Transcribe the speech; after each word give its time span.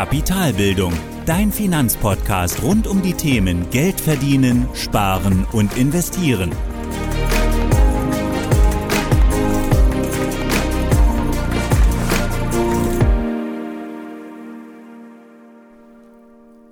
Kapitalbildung, 0.00 0.94
dein 1.26 1.52
Finanzpodcast 1.52 2.62
rund 2.62 2.86
um 2.86 3.02
die 3.02 3.12
Themen 3.12 3.68
Geld 3.68 4.00
verdienen, 4.00 4.66
sparen 4.72 5.46
und 5.52 5.76
investieren. 5.76 6.52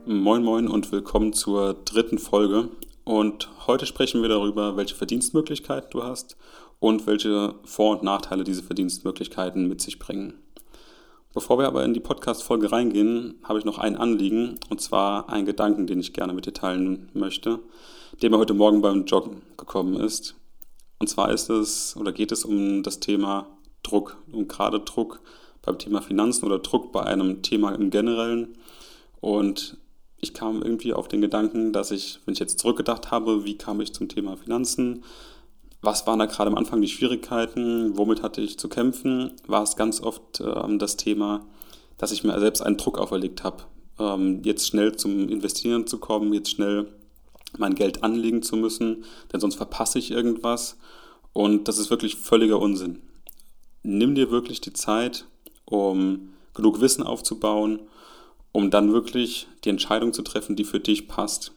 Moin 0.07 0.43
Moin 0.43 0.67
und 0.67 0.91
willkommen 0.91 1.35
zur 1.35 1.75
dritten 1.85 2.17
Folge. 2.17 2.71
Und 3.05 3.51
heute 3.67 3.85
sprechen 3.85 4.23
wir 4.23 4.31
darüber, 4.31 4.79
welche 4.79 4.95
Verdienstmöglichkeiten 4.95 5.91
du 5.91 6.03
hast 6.03 6.39
und 6.81 7.07
welche 7.07 7.57
Vor- 7.67 7.91
und 7.91 8.03
Nachteile 8.03 8.45
diese 8.45 8.63
Verdienstmöglichkeiten 8.63 9.69
mit 9.69 9.83
sich 9.83 9.99
bringen. 9.99 10.33
Bevor 11.35 11.59
wir 11.59 11.67
aber 11.67 11.85
in 11.85 11.93
die 11.93 12.01
Podcast-Folge 12.01 12.73
reingehen, 12.73 13.35
habe 13.43 13.59
ich 13.59 13.67
noch 13.67 13.77
ein 13.77 13.97
Anliegen 13.97 14.59
und 14.71 14.81
zwar 14.81 15.29
einen 15.29 15.45
Gedanken, 15.45 15.87
den 15.87 16.01
ich 16.01 16.15
gerne 16.15 16.33
mit 16.33 16.47
dir 16.47 16.55
teilen 16.55 17.11
möchte, 17.13 17.59
der 18.23 18.31
mir 18.31 18.39
heute 18.39 18.55
Morgen 18.55 18.81
beim 18.81 19.05
Joggen 19.05 19.43
gekommen 19.59 20.01
ist. 20.01 20.37
Und 20.99 21.09
zwar 21.09 21.31
ist 21.31 21.51
es 21.51 21.97
oder 21.99 22.13
geht 22.13 22.33
es 22.33 22.47
um 22.47 22.83
das 22.83 22.99
Thema 22.99 23.47
Druck 23.83 24.17
und 24.33 24.49
gerade 24.49 24.81
Druck 24.81 25.21
beim 25.61 25.79
Thema 25.79 26.01
Finanzen 26.01 26.47
oder 26.47 26.61
Druck 26.61 26.93
bei 26.93 27.03
einem 27.03 27.43
Thema 27.43 27.75
im 27.75 27.91
Generellen. 27.91 28.57
Und 29.21 29.77
ich 30.17 30.33
kam 30.33 30.63
irgendwie 30.63 30.95
auf 30.95 31.09
den 31.09 31.21
Gedanken, 31.21 31.75
dass 31.75 31.91
ich, 31.91 32.21
wenn 32.25 32.33
ich 32.33 32.41
jetzt 32.41 32.59
zurückgedacht 32.59 33.11
habe, 33.11 33.45
wie 33.45 33.59
kam 33.59 33.83
ich 33.83 33.93
zum 33.93 34.09
Thema 34.09 34.39
Finanzen, 34.39 35.05
was 35.81 36.07
waren 36.07 36.19
da 36.19 36.27
gerade 36.27 36.51
am 36.51 36.57
Anfang 36.57 36.81
die 36.81 36.89
Schwierigkeiten, 36.89 37.97
womit 37.97 38.23
hatte 38.23 38.41
ich 38.41 38.59
zu 38.59 38.69
kämpfen, 38.69 39.33
war 39.47 39.63
es 39.63 39.77
ganz 39.77 40.01
oft 40.01 40.41
ähm, 40.41 40.79
das 40.79 40.97
Thema, 40.97 41.47
dass 41.99 42.13
ich 42.13 42.25
mir 42.25 42.39
selbst 42.41 42.63
einen 42.63 42.77
Druck 42.77 42.99
auferlegt 42.99 43.45
habe, 43.45 43.65
ähm, 43.99 44.43
jetzt 44.43 44.67
schnell 44.67 44.97
zum 44.97 45.29
Investieren 45.29 45.87
zu 45.87 45.99
kommen, 45.99 46.33
jetzt 46.33 46.51
schnell 46.51 46.87
mein 47.57 47.75
Geld 47.75 48.03
anlegen 48.03 48.43
zu 48.43 48.57
müssen, 48.57 49.05
denn 49.33 49.41
sonst 49.41 49.55
verpasse 49.55 49.99
ich 49.99 50.11
irgendwas. 50.11 50.77
Und 51.33 51.69
das 51.69 51.79
ist 51.79 51.91
wirklich 51.91 52.17
völliger 52.17 52.59
Unsinn. 52.59 53.01
Nimm 53.83 54.15
dir 54.15 54.31
wirklich 54.31 54.61
die 54.61 54.73
Zeit, 54.73 55.27
um 55.65 56.31
genug 56.55 56.81
Wissen 56.81 57.05
aufzubauen, 57.05 57.81
um 58.53 58.71
dann 58.71 58.93
wirklich 58.93 59.47
die 59.65 59.71
Entscheidung 59.71 60.13
zu 60.13 60.23
treffen, 60.23 60.57
die 60.57 60.65
für 60.65 60.81
dich 60.81 61.07
passt. 61.09 61.53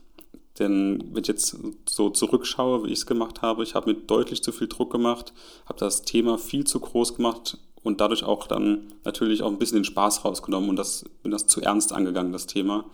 Denn 0.60 1.04
wenn 1.12 1.22
ich 1.22 1.28
jetzt 1.28 1.56
so 1.88 2.10
zurückschaue, 2.10 2.84
wie 2.84 2.88
ich 2.88 3.00
es 3.00 3.06
gemacht 3.06 3.42
habe, 3.42 3.64
ich 3.64 3.76
habe 3.76 3.94
mir 3.94 4.00
deutlich 4.00 4.44
zu 4.44 4.52
viel 4.52 4.68
Druck 4.68 4.92
gemacht, 4.92 5.34
habe 5.66 5.80
das 5.80 6.04
Thema 6.04 6.38
viel 6.38 6.66
zu 6.66 6.80
groß 6.80 7.16
gemacht 7.16 7.58
und 7.84 8.02
dadurch 8.02 8.24
auch 8.24 8.48
dann 8.48 8.94
natürlich 9.04 9.42
auch 9.42 9.50
ein 9.50 9.60
bisschen 9.60 9.80
den 9.80 9.86
Spaß 9.86 10.26
rausgenommen 10.26 10.70
und 10.70 10.76
das, 10.76 11.06
bin 11.24 11.32
das 11.32 11.48
zu 11.48 11.62
ernst 11.62 11.94
angegangen, 11.94 12.32
das 12.32 12.48
Thema. 12.48 12.86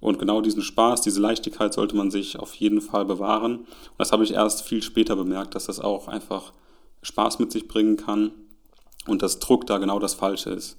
Und 0.00 0.18
genau 0.18 0.40
diesen 0.40 0.62
Spaß, 0.62 1.02
diese 1.02 1.20
Leichtigkeit 1.20 1.72
sollte 1.72 1.96
man 1.96 2.10
sich 2.10 2.38
auf 2.38 2.54
jeden 2.54 2.80
Fall 2.80 3.04
bewahren. 3.04 3.60
Und 3.60 3.98
das 3.98 4.12
habe 4.12 4.24
ich 4.24 4.32
erst 4.32 4.62
viel 4.62 4.82
später 4.82 5.16
bemerkt, 5.16 5.54
dass 5.54 5.66
das 5.66 5.80
auch 5.80 6.08
einfach 6.08 6.52
Spaß 7.02 7.38
mit 7.38 7.52
sich 7.52 7.68
bringen 7.68 7.96
kann 7.96 8.32
und 9.06 9.22
dass 9.22 9.38
Druck 9.38 9.66
da 9.66 9.78
genau 9.78 9.98
das 9.98 10.14
Falsche 10.14 10.50
ist. 10.50 10.78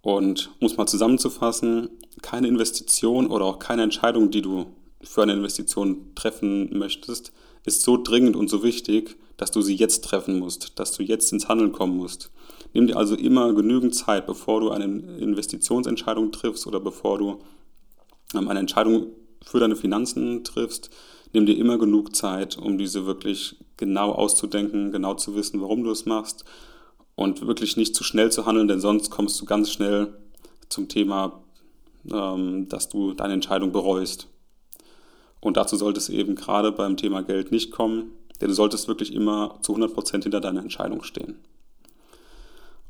Und 0.00 0.50
um 0.60 0.66
es 0.66 0.76
mal 0.76 0.86
zusammenzufassen, 0.86 1.90
keine 2.22 2.48
Investition 2.48 3.26
oder 3.28 3.44
auch 3.44 3.58
keine 3.58 3.82
Entscheidung, 3.82 4.30
die 4.30 4.42
du 4.42 4.66
für 5.04 5.22
eine 5.22 5.34
Investition 5.34 6.14
treffen 6.14 6.76
möchtest, 6.76 7.32
ist 7.64 7.82
so 7.82 7.96
dringend 7.96 8.36
und 8.36 8.48
so 8.48 8.62
wichtig, 8.62 9.16
dass 9.36 9.50
du 9.50 9.62
sie 9.62 9.74
jetzt 9.74 10.04
treffen 10.04 10.38
musst, 10.38 10.78
dass 10.78 10.92
du 10.92 11.02
jetzt 11.02 11.32
ins 11.32 11.48
Handeln 11.48 11.72
kommen 11.72 11.96
musst. 11.96 12.30
Nimm 12.72 12.86
dir 12.86 12.96
also 12.96 13.14
immer 13.14 13.52
genügend 13.54 13.94
Zeit, 13.94 14.26
bevor 14.26 14.60
du 14.60 14.70
eine 14.70 14.84
Investitionsentscheidung 14.84 16.32
triffst 16.32 16.66
oder 16.66 16.80
bevor 16.80 17.18
du 17.18 17.40
ähm, 18.34 18.48
eine 18.48 18.60
Entscheidung 18.60 19.06
für 19.44 19.60
deine 19.60 19.76
Finanzen 19.76 20.44
triffst. 20.44 20.90
Nimm 21.32 21.46
dir 21.46 21.56
immer 21.56 21.78
genug 21.78 22.14
Zeit, 22.14 22.56
um 22.58 22.78
diese 22.78 23.06
wirklich 23.06 23.56
genau 23.76 24.12
auszudenken, 24.12 24.92
genau 24.92 25.14
zu 25.14 25.34
wissen, 25.34 25.60
warum 25.60 25.84
du 25.84 25.90
es 25.90 26.06
machst 26.06 26.44
und 27.16 27.46
wirklich 27.46 27.76
nicht 27.76 27.94
zu 27.94 28.04
schnell 28.04 28.30
zu 28.30 28.46
handeln, 28.46 28.68
denn 28.68 28.80
sonst 28.80 29.10
kommst 29.10 29.40
du 29.40 29.44
ganz 29.44 29.70
schnell 29.70 30.14
zum 30.68 30.88
Thema, 30.88 31.42
ähm, 32.10 32.68
dass 32.68 32.88
du 32.88 33.14
deine 33.14 33.34
Entscheidung 33.34 33.72
bereust. 33.72 34.28
Und 35.44 35.58
dazu 35.58 35.76
sollte 35.76 35.98
es 35.98 36.08
eben 36.08 36.36
gerade 36.36 36.72
beim 36.72 36.96
Thema 36.96 37.22
Geld 37.22 37.52
nicht 37.52 37.70
kommen, 37.70 38.12
denn 38.40 38.48
du 38.48 38.54
solltest 38.54 38.88
wirklich 38.88 39.12
immer 39.12 39.58
zu 39.60 39.76
100% 39.76 40.22
hinter 40.22 40.40
deiner 40.40 40.62
Entscheidung 40.62 41.02
stehen. 41.02 41.36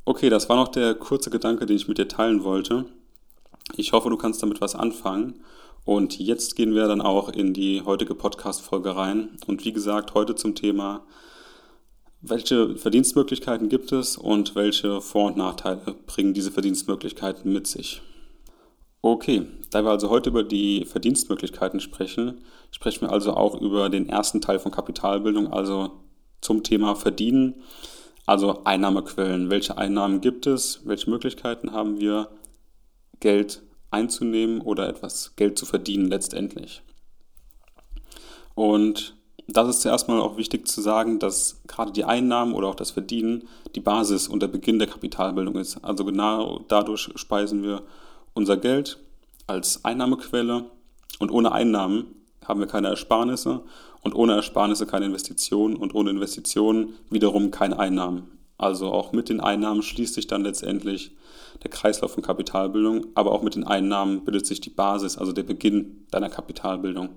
Okay, 0.04 0.30
das 0.30 0.48
war 0.48 0.54
noch 0.54 0.68
der 0.68 0.94
kurze 0.94 1.30
Gedanke, 1.30 1.66
den 1.66 1.74
ich 1.74 1.88
mit 1.88 1.98
dir 1.98 2.06
teilen 2.06 2.44
wollte. 2.44 2.84
Ich 3.74 3.92
hoffe, 3.92 4.08
du 4.08 4.16
kannst 4.16 4.40
damit 4.40 4.60
was 4.60 4.76
anfangen. 4.76 5.40
Und 5.84 6.20
jetzt 6.20 6.54
gehen 6.54 6.76
wir 6.76 6.86
dann 6.86 7.00
auch 7.00 7.28
in 7.28 7.54
die 7.54 7.82
heutige 7.82 8.14
Podcast-Folge 8.14 8.94
rein. 8.94 9.30
Und 9.48 9.64
wie 9.64 9.72
gesagt, 9.72 10.14
heute 10.14 10.36
zum 10.36 10.54
Thema, 10.54 11.04
welche 12.20 12.76
Verdienstmöglichkeiten 12.76 13.68
gibt 13.68 13.90
es 13.90 14.16
und 14.16 14.54
welche 14.54 15.00
Vor- 15.00 15.26
und 15.26 15.36
Nachteile 15.36 15.96
bringen 16.06 16.34
diese 16.34 16.52
Verdienstmöglichkeiten 16.52 17.52
mit 17.52 17.66
sich. 17.66 18.00
Okay, 19.04 19.46
da 19.70 19.84
wir 19.84 19.90
also 19.90 20.08
heute 20.08 20.30
über 20.30 20.42
die 20.42 20.86
Verdienstmöglichkeiten 20.86 21.78
sprechen, 21.78 22.40
sprechen 22.70 23.02
wir 23.02 23.12
also 23.12 23.34
auch 23.34 23.60
über 23.60 23.90
den 23.90 24.08
ersten 24.08 24.40
Teil 24.40 24.58
von 24.58 24.72
Kapitalbildung, 24.72 25.52
also 25.52 25.90
zum 26.40 26.62
Thema 26.62 26.94
Verdienen, 26.94 27.56
also 28.24 28.64
Einnahmequellen. 28.64 29.50
Welche 29.50 29.76
Einnahmen 29.76 30.22
gibt 30.22 30.46
es? 30.46 30.80
Welche 30.86 31.10
Möglichkeiten 31.10 31.72
haben 31.72 32.00
wir, 32.00 32.30
Geld 33.20 33.62
einzunehmen 33.90 34.62
oder 34.62 34.88
etwas 34.88 35.36
Geld 35.36 35.58
zu 35.58 35.66
verdienen 35.66 36.08
letztendlich? 36.08 36.80
Und 38.54 39.16
das 39.46 39.68
ist 39.68 39.82
zuerst 39.82 40.08
mal 40.08 40.18
auch 40.18 40.38
wichtig 40.38 40.66
zu 40.66 40.80
sagen, 40.80 41.18
dass 41.18 41.60
gerade 41.66 41.92
die 41.92 42.04
Einnahmen 42.04 42.54
oder 42.54 42.68
auch 42.68 42.74
das 42.74 42.92
Verdienen 42.92 43.48
die 43.74 43.80
Basis 43.80 44.28
und 44.28 44.40
der 44.40 44.48
Beginn 44.48 44.78
der 44.78 44.88
Kapitalbildung 44.88 45.56
ist. 45.56 45.84
Also 45.84 46.06
genau 46.06 46.64
dadurch 46.68 47.10
speisen 47.16 47.62
wir 47.62 47.82
unser 48.34 48.56
Geld 48.56 48.98
als 49.46 49.84
Einnahmequelle 49.84 50.64
und 51.18 51.30
ohne 51.30 51.52
Einnahmen 51.52 52.06
haben 52.44 52.60
wir 52.60 52.66
keine 52.66 52.88
Ersparnisse 52.88 53.62
und 54.02 54.14
ohne 54.14 54.34
Ersparnisse 54.34 54.86
keine 54.86 55.06
Investitionen 55.06 55.76
und 55.76 55.94
ohne 55.94 56.10
Investitionen 56.10 56.94
wiederum 57.10 57.50
keine 57.50 57.78
Einnahmen. 57.78 58.30
Also 58.58 58.92
auch 58.92 59.12
mit 59.12 59.28
den 59.28 59.40
Einnahmen 59.40 59.82
schließt 59.82 60.14
sich 60.14 60.26
dann 60.26 60.42
letztendlich 60.42 61.12
der 61.62 61.70
Kreislauf 61.70 62.12
von 62.12 62.22
Kapitalbildung, 62.22 63.06
aber 63.14 63.32
auch 63.32 63.42
mit 63.42 63.54
den 63.54 63.64
Einnahmen 63.64 64.24
bildet 64.24 64.46
sich 64.46 64.60
die 64.60 64.70
Basis, 64.70 65.18
also 65.18 65.32
der 65.32 65.42
Beginn 65.42 66.06
deiner 66.10 66.28
Kapitalbildung. 66.28 67.10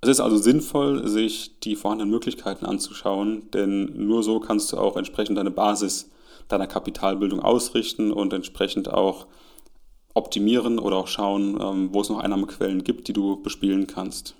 Es 0.00 0.08
ist 0.08 0.20
also 0.20 0.36
sinnvoll, 0.36 1.08
sich 1.08 1.58
die 1.60 1.74
vorhandenen 1.74 2.10
Möglichkeiten 2.10 2.66
anzuschauen, 2.66 3.50
denn 3.52 4.06
nur 4.06 4.22
so 4.22 4.38
kannst 4.38 4.72
du 4.72 4.78
auch 4.78 4.96
entsprechend 4.96 5.38
deine 5.38 5.50
Basis 5.50 6.10
deiner 6.46 6.66
Kapitalbildung 6.66 7.40
ausrichten 7.40 8.12
und 8.12 8.32
entsprechend 8.32 8.88
auch 8.88 9.26
optimieren 10.14 10.78
oder 10.78 10.96
auch 10.96 11.06
schauen, 11.06 11.58
ähm, 11.60 11.88
wo 11.92 12.00
es 12.00 12.08
noch 12.08 12.18
Einnahmequellen 12.18 12.84
gibt, 12.84 13.08
die 13.08 13.12
du 13.12 13.40
bespielen 13.42 13.86
kannst. 13.86 14.34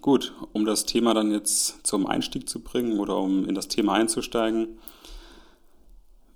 Gut, 0.00 0.32
um 0.52 0.64
das 0.64 0.84
Thema 0.84 1.12
dann 1.12 1.32
jetzt 1.32 1.86
zum 1.86 2.06
Einstieg 2.06 2.48
zu 2.48 2.60
bringen 2.60 3.00
oder 3.00 3.16
um 3.16 3.48
in 3.48 3.54
das 3.54 3.68
Thema 3.68 3.94
einzusteigen, 3.94 4.78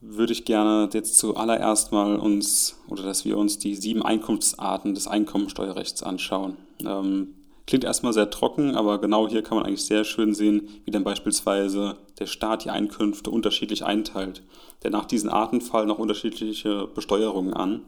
würde 0.00 0.32
ich 0.32 0.44
gerne 0.44 0.90
jetzt 0.92 1.16
zuallererst 1.16 1.92
mal 1.92 2.16
uns 2.16 2.76
oder 2.88 3.04
dass 3.04 3.24
wir 3.24 3.38
uns 3.38 3.58
die 3.58 3.76
sieben 3.76 4.02
Einkunftsarten 4.02 4.94
des 4.94 5.06
Einkommensteuerrechts 5.06 6.02
anschauen. 6.02 6.56
Ähm, 6.84 7.34
Klingt 7.66 7.84
erstmal 7.84 8.12
sehr 8.12 8.30
trocken, 8.30 8.74
aber 8.74 9.00
genau 9.00 9.28
hier 9.28 9.42
kann 9.42 9.56
man 9.56 9.66
eigentlich 9.66 9.84
sehr 9.84 10.04
schön 10.04 10.34
sehen, 10.34 10.68
wie 10.84 10.90
dann 10.90 11.04
beispielsweise 11.04 11.96
der 12.18 12.26
Staat 12.26 12.64
die 12.64 12.70
Einkünfte 12.70 13.30
unterschiedlich 13.30 13.84
einteilt. 13.84 14.42
Denn 14.82 14.92
nach 14.92 15.04
diesen 15.04 15.30
Arten 15.30 15.60
fallen 15.60 15.90
auch 15.90 15.98
unterschiedliche 15.98 16.88
Besteuerungen 16.88 17.54
an. 17.54 17.84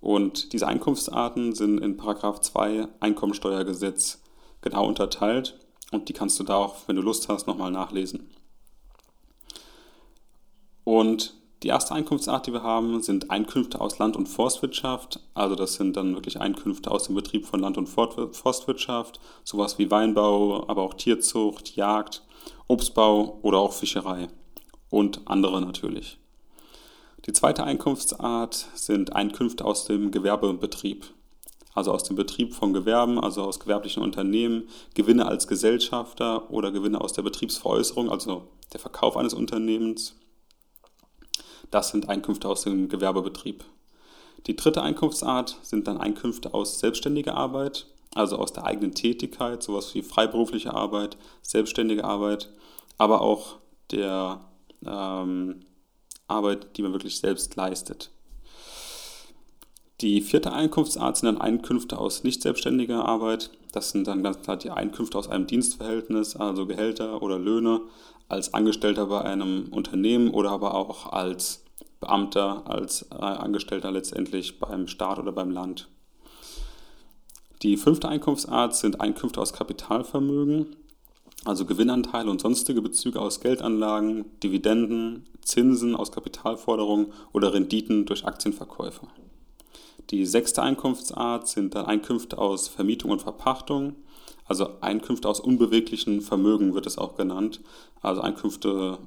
Und 0.00 0.52
diese 0.52 0.66
Einkunftsarten 0.66 1.54
sind 1.54 1.78
in 1.78 1.96
Paragraph 1.96 2.40
2 2.40 2.88
Einkommensteuergesetz 3.00 4.22
genau 4.62 4.86
unterteilt. 4.86 5.58
Und 5.92 6.08
die 6.08 6.14
kannst 6.14 6.40
du 6.40 6.44
da 6.44 6.56
auch, 6.56 6.76
wenn 6.86 6.96
du 6.96 7.02
Lust 7.02 7.28
hast, 7.28 7.46
nochmal 7.46 7.70
nachlesen. 7.70 8.30
Und 10.84 11.34
die 11.62 11.68
erste 11.68 11.94
Einkunftsart, 11.94 12.46
die 12.46 12.52
wir 12.52 12.62
haben, 12.62 13.02
sind 13.02 13.30
Einkünfte 13.30 13.80
aus 13.80 13.98
Land- 13.98 14.16
und 14.16 14.26
Forstwirtschaft. 14.28 15.20
Also 15.34 15.54
das 15.54 15.74
sind 15.74 15.96
dann 15.96 16.14
wirklich 16.14 16.40
Einkünfte 16.40 16.90
aus 16.90 17.04
dem 17.04 17.14
Betrieb 17.14 17.46
von 17.46 17.60
Land- 17.60 17.78
und 17.78 17.86
Forstwirtschaft, 17.86 19.20
sowas 19.44 19.78
wie 19.78 19.90
Weinbau, 19.90 20.68
aber 20.68 20.82
auch 20.82 20.94
Tierzucht, 20.94 21.76
Jagd, 21.76 22.22
Obstbau 22.66 23.38
oder 23.42 23.58
auch 23.58 23.72
Fischerei 23.72 24.28
und 24.90 25.20
andere 25.26 25.60
natürlich. 25.60 26.18
Die 27.26 27.32
zweite 27.32 27.62
Einkunftsart 27.62 28.66
sind 28.74 29.14
Einkünfte 29.14 29.64
aus 29.64 29.84
dem 29.84 30.10
Gewerbebetrieb, 30.10 31.06
also 31.74 31.92
aus 31.92 32.02
dem 32.02 32.16
Betrieb 32.16 32.54
von 32.54 32.72
Gewerben, 32.72 33.20
also 33.20 33.44
aus 33.44 33.60
gewerblichen 33.60 34.02
Unternehmen, 34.02 34.64
Gewinne 34.94 35.26
als 35.26 35.46
Gesellschafter 35.46 36.50
oder 36.50 36.72
Gewinne 36.72 37.00
aus 37.00 37.12
der 37.12 37.22
Betriebsveräußerung, 37.22 38.10
also 38.10 38.48
der 38.72 38.80
Verkauf 38.80 39.16
eines 39.16 39.34
Unternehmens 39.34 40.16
das 41.72 41.88
sind 41.88 42.08
Einkünfte 42.08 42.48
aus 42.48 42.62
dem 42.62 42.88
Gewerbebetrieb. 42.88 43.64
Die 44.46 44.54
dritte 44.54 44.82
Einkunftsart 44.82 45.58
sind 45.62 45.88
dann 45.88 45.98
Einkünfte 45.98 46.54
aus 46.54 46.78
selbstständiger 46.78 47.34
Arbeit, 47.34 47.86
also 48.14 48.36
aus 48.36 48.52
der 48.52 48.64
eigenen 48.64 48.94
Tätigkeit, 48.94 49.62
sowas 49.62 49.94
wie 49.94 50.02
freiberufliche 50.02 50.74
Arbeit, 50.74 51.16
selbstständige 51.40 52.04
Arbeit, 52.04 52.50
aber 52.98 53.22
auch 53.22 53.56
der 53.90 54.40
ähm, 54.86 55.60
Arbeit, 56.28 56.76
die 56.76 56.82
man 56.82 56.92
wirklich 56.92 57.18
selbst 57.18 57.56
leistet. 57.56 58.10
Die 60.02 60.20
vierte 60.20 60.52
Einkunftsart 60.52 61.16
sind 61.16 61.26
dann 61.26 61.40
Einkünfte 61.40 61.96
aus 61.96 62.24
nicht 62.24 62.42
selbstständiger 62.42 63.04
Arbeit. 63.06 63.50
Das 63.70 63.90
sind 63.90 64.06
dann 64.08 64.22
ganz 64.22 64.42
klar 64.42 64.56
die 64.56 64.70
Einkünfte 64.70 65.16
aus 65.16 65.28
einem 65.28 65.46
Dienstverhältnis, 65.46 66.36
also 66.36 66.66
Gehälter 66.66 67.22
oder 67.22 67.38
Löhne, 67.38 67.82
als 68.32 68.54
Angestellter 68.54 69.06
bei 69.06 69.20
einem 69.20 69.68
Unternehmen 69.70 70.30
oder 70.30 70.50
aber 70.50 70.74
auch 70.74 71.12
als 71.12 71.64
Beamter, 72.00 72.62
als 72.66 73.06
äh, 73.12 73.16
Angestellter 73.16 73.92
letztendlich 73.92 74.58
beim 74.58 74.88
Staat 74.88 75.18
oder 75.18 75.32
beim 75.32 75.50
Land. 75.50 75.88
Die 77.60 77.76
fünfte 77.76 78.08
Einkunftsart 78.08 78.74
sind 78.74 79.00
Einkünfte 79.00 79.40
aus 79.40 79.52
Kapitalvermögen, 79.52 80.74
also 81.44 81.66
Gewinnanteile 81.66 82.30
und 82.30 82.40
sonstige 82.40 82.80
Bezüge 82.80 83.20
aus 83.20 83.40
Geldanlagen, 83.40 84.24
Dividenden, 84.42 85.26
Zinsen 85.42 85.94
aus 85.94 86.10
Kapitalforderungen 86.10 87.12
oder 87.32 87.52
Renditen 87.52 88.06
durch 88.06 88.24
Aktienverkäufe. 88.24 89.06
Die 90.10 90.24
sechste 90.24 90.62
Einkunftsart 90.62 91.46
sind 91.48 91.74
dann 91.74 91.86
Einkünfte 91.86 92.38
aus 92.38 92.66
Vermietung 92.66 93.10
und 93.10 93.22
Verpachtung, 93.22 93.94
also 94.46 94.68
Einkünfte 94.80 95.28
aus 95.28 95.40
unbeweglichen 95.40 96.20
Vermögen 96.20 96.74
wird 96.74 96.86
es 96.86 96.98
auch 96.98 97.16
genannt, 97.16 97.60
also 98.02 98.20
Einkünfte 98.20 98.98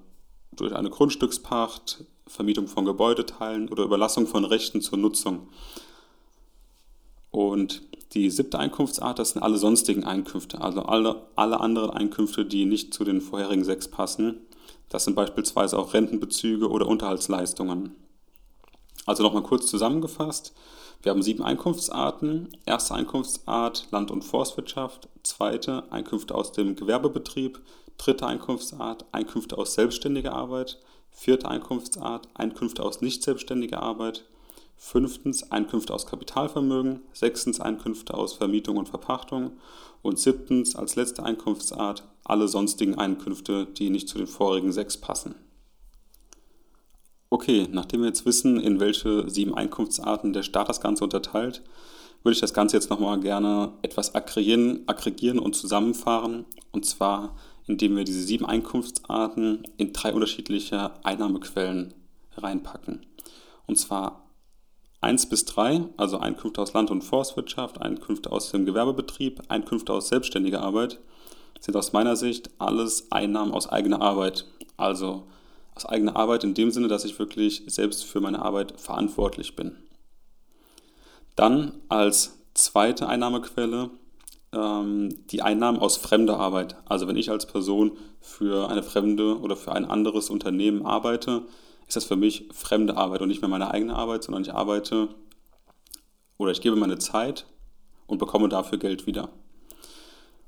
durch 0.51 0.73
eine 0.73 0.89
Grundstückspacht, 0.89 2.05
Vermietung 2.27 2.67
von 2.67 2.85
Gebäudeteilen 2.85 3.69
oder 3.69 3.83
Überlassung 3.83 4.25
von 4.25 4.45
Rechten 4.45 4.81
zur 4.81 4.97
Nutzung. 4.97 5.49
Und 7.29 7.81
die 8.13 8.29
siebte 8.29 8.57
Einkunftsart, 8.57 9.19
das 9.19 9.31
sind 9.31 9.43
alle 9.43 9.57
sonstigen 9.57 10.05
Einkünfte, 10.05 10.61
also 10.61 10.83
alle, 10.83 11.27
alle 11.35 11.59
anderen 11.59 11.89
Einkünfte, 11.89 12.45
die 12.45 12.65
nicht 12.65 12.93
zu 12.93 13.03
den 13.03 13.19
vorherigen 13.19 13.65
sechs 13.65 13.89
passen. 13.89 14.37
Das 14.89 15.03
sind 15.03 15.15
beispielsweise 15.15 15.77
auch 15.77 15.93
Rentenbezüge 15.93 16.69
oder 16.69 16.87
Unterhaltsleistungen. 16.87 17.93
Also 19.05 19.21
nochmal 19.21 19.43
kurz 19.43 19.67
zusammengefasst. 19.67 20.53
Wir 21.01 21.11
haben 21.11 21.21
sieben 21.21 21.43
Einkunftsarten. 21.43 22.49
Erste 22.65 22.95
Einkunftsart 22.95 23.87
Land- 23.91 24.11
und 24.11 24.23
Forstwirtschaft. 24.23 25.09
Zweite 25.23 25.91
Einkünfte 25.91 26.33
aus 26.33 26.51
dem 26.53 26.75
Gewerbebetrieb. 26.75 27.59
Dritte 27.97 28.27
Einkunftsart 28.27 29.05
Einkünfte 29.11 29.57
aus 29.57 29.73
selbstständiger 29.73 30.33
Arbeit. 30.33 30.79
Vierte 31.11 31.49
Einkunftsart 31.49 32.27
Einkünfte 32.33 32.83
aus 32.83 33.01
nicht 33.01 33.23
selbstständiger 33.23 33.81
Arbeit. 33.81 34.25
Fünftens 34.77 35.51
Einkünfte 35.51 35.93
aus 35.93 36.05
Kapitalvermögen. 36.05 37.01
Sechstens 37.13 37.59
Einkünfte 37.59 38.13
aus 38.13 38.33
Vermietung 38.33 38.77
und 38.77 38.89
Verpachtung. 38.89 39.51
Und 40.01 40.19
siebtens 40.19 40.75
als 40.75 40.95
letzte 40.95 41.23
Einkunftsart 41.23 42.03
alle 42.23 42.47
sonstigen 42.47 42.95
Einkünfte, 42.95 43.65
die 43.65 43.89
nicht 43.89 44.09
zu 44.09 44.17
den 44.17 44.27
vorigen 44.27 44.71
sechs 44.71 44.97
passen. 44.97 45.35
Okay, 47.29 47.67
nachdem 47.71 48.01
wir 48.01 48.07
jetzt 48.07 48.25
wissen, 48.25 48.59
in 48.59 48.79
welche 48.79 49.29
sieben 49.29 49.55
Einkunftsarten 49.55 50.31
der 50.31 50.43
Staat 50.43 50.69
das 50.69 50.79
Ganze 50.79 51.03
unterteilt, 51.03 51.63
würde 52.23 52.33
ich 52.33 52.41
das 52.41 52.53
Ganze 52.53 52.77
jetzt 52.77 52.89
nochmal 52.89 53.19
gerne 53.19 53.73
etwas 53.81 54.15
aggregieren, 54.15 54.83
aggregieren 54.87 55.37
und 55.37 55.55
zusammenfahren. 55.55 56.45
Und 56.71 56.85
zwar, 56.85 57.35
indem 57.67 57.95
wir 57.95 58.03
diese 58.03 58.21
sieben 58.21 58.45
Einkunftsarten 58.45 59.63
in 59.77 59.93
drei 59.93 60.13
unterschiedliche 60.13 60.91
Einnahmequellen 61.03 61.93
reinpacken. 62.37 63.05
Und 63.65 63.77
zwar 63.77 64.25
1 65.01 65.27
bis 65.27 65.45
3, 65.45 65.85
also 65.97 66.17
Einkünfte 66.17 66.61
aus 66.61 66.73
Land- 66.73 66.91
und 66.91 67.03
Forstwirtschaft, 67.03 67.81
Einkünfte 67.81 68.31
aus 68.31 68.51
dem 68.51 68.65
Gewerbebetrieb, 68.65 69.43
Einkünfte 69.49 69.93
aus 69.93 70.07
selbstständiger 70.07 70.61
Arbeit, 70.61 70.99
sind 71.59 71.75
aus 71.75 71.93
meiner 71.93 72.15
Sicht 72.15 72.49
alles 72.59 73.11
Einnahmen 73.11 73.51
aus 73.51 73.67
eigener 73.67 74.01
Arbeit. 74.01 74.45
Also 74.77 75.27
aus 75.75 75.85
eigener 75.85 76.15
Arbeit 76.15 76.43
in 76.43 76.53
dem 76.53 76.71
Sinne, 76.71 76.87
dass 76.87 77.05
ich 77.05 77.19
wirklich 77.19 77.63
selbst 77.67 78.05
für 78.05 78.21
meine 78.21 78.41
Arbeit 78.41 78.79
verantwortlich 78.79 79.55
bin. 79.55 79.75
Dann 81.35 81.73
als 81.89 82.39
zweite 82.53 83.07
Einnahmequelle 83.07 83.89
die 84.55 85.41
Einnahmen 85.41 85.79
aus 85.79 85.97
fremder 85.97 86.39
Arbeit. 86.39 86.77
Also 86.85 87.07
wenn 87.07 87.17
ich 87.17 87.29
als 87.29 87.45
Person 87.45 87.97
für 88.21 88.69
eine 88.69 88.83
fremde 88.83 89.39
oder 89.39 89.55
für 89.55 89.73
ein 89.73 89.85
anderes 89.85 90.29
Unternehmen 90.29 90.85
arbeite, 90.85 91.43
ist 91.87 91.95
das 91.95 92.05
für 92.05 92.15
mich 92.15 92.49
fremde 92.53 92.97
Arbeit 92.97 93.21
und 93.21 93.27
nicht 93.27 93.41
mehr 93.41 93.49
meine 93.49 93.71
eigene 93.71 93.95
Arbeit, 93.95 94.23
sondern 94.23 94.43
ich 94.43 94.53
arbeite 94.53 95.09
oder 96.37 96.51
ich 96.51 96.61
gebe 96.61 96.75
meine 96.75 96.97
Zeit 96.97 97.45
und 98.07 98.17
bekomme 98.17 98.49
dafür 98.49 98.77
Geld 98.77 99.07
wieder. 99.07 99.29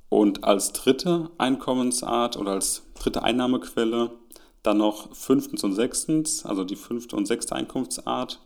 Und 0.10 0.44
als 0.44 0.72
dritte 0.72 1.30
Einkommensart 1.38 2.38
oder 2.38 2.52
als 2.52 2.84
dritte 2.96 3.24
Einnahmequelle 3.24 4.12
dann 4.64 4.78
noch 4.78 5.14
fünftens 5.16 5.64
und 5.64 5.74
sechstens, 5.74 6.46
also 6.46 6.64
die 6.64 6.76
fünfte 6.76 7.16
und 7.16 7.26
sechste 7.26 7.56
Einkunftsart, 7.56 8.40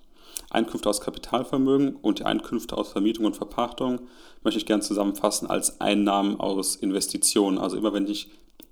Einkünfte 0.51 0.89
aus 0.89 1.01
Kapitalvermögen 1.01 1.95
und 1.95 2.19
die 2.19 2.25
Einkünfte 2.25 2.77
aus 2.77 2.91
Vermietung 2.91 3.25
und 3.25 3.35
Verpachtung 3.35 4.01
möchte 4.43 4.59
ich 4.59 4.65
gerne 4.65 4.83
zusammenfassen 4.83 5.49
als 5.49 5.81
Einnahmen 5.81 6.39
aus 6.39 6.75
Investitionen. 6.75 7.57
Also 7.57 7.77
immer 7.77 7.93
wenn 7.93 8.07
ich 8.07 8.29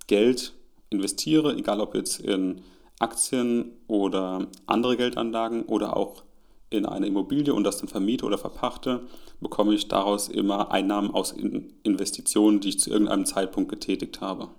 Geld 0.08 0.54
investiere, 0.90 1.56
egal 1.56 1.80
ob 1.82 1.96
jetzt 1.96 2.20
in 2.20 2.62
Aktien 3.00 3.72
oder 3.88 4.48
andere 4.66 4.98
Geldanlagen 4.98 5.64
oder 5.64 5.96
auch 5.96 6.24
in 6.70 6.86
eine 6.86 7.08
Immobilie 7.08 7.54
und 7.54 7.64
das 7.64 7.78
dann 7.78 7.88
vermiete 7.88 8.26
oder 8.26 8.38
verpachte, 8.38 9.02
bekomme 9.40 9.74
ich 9.74 9.88
daraus 9.88 10.28
immer 10.28 10.72
Einnahmen 10.72 11.12
aus 11.12 11.32
Investitionen, 11.32 12.60
die 12.60 12.70
ich 12.70 12.80
zu 12.80 12.92
irgendeinem 12.92 13.26
Zeitpunkt 13.26 13.70
getätigt 13.70 14.22
habe. 14.22 14.50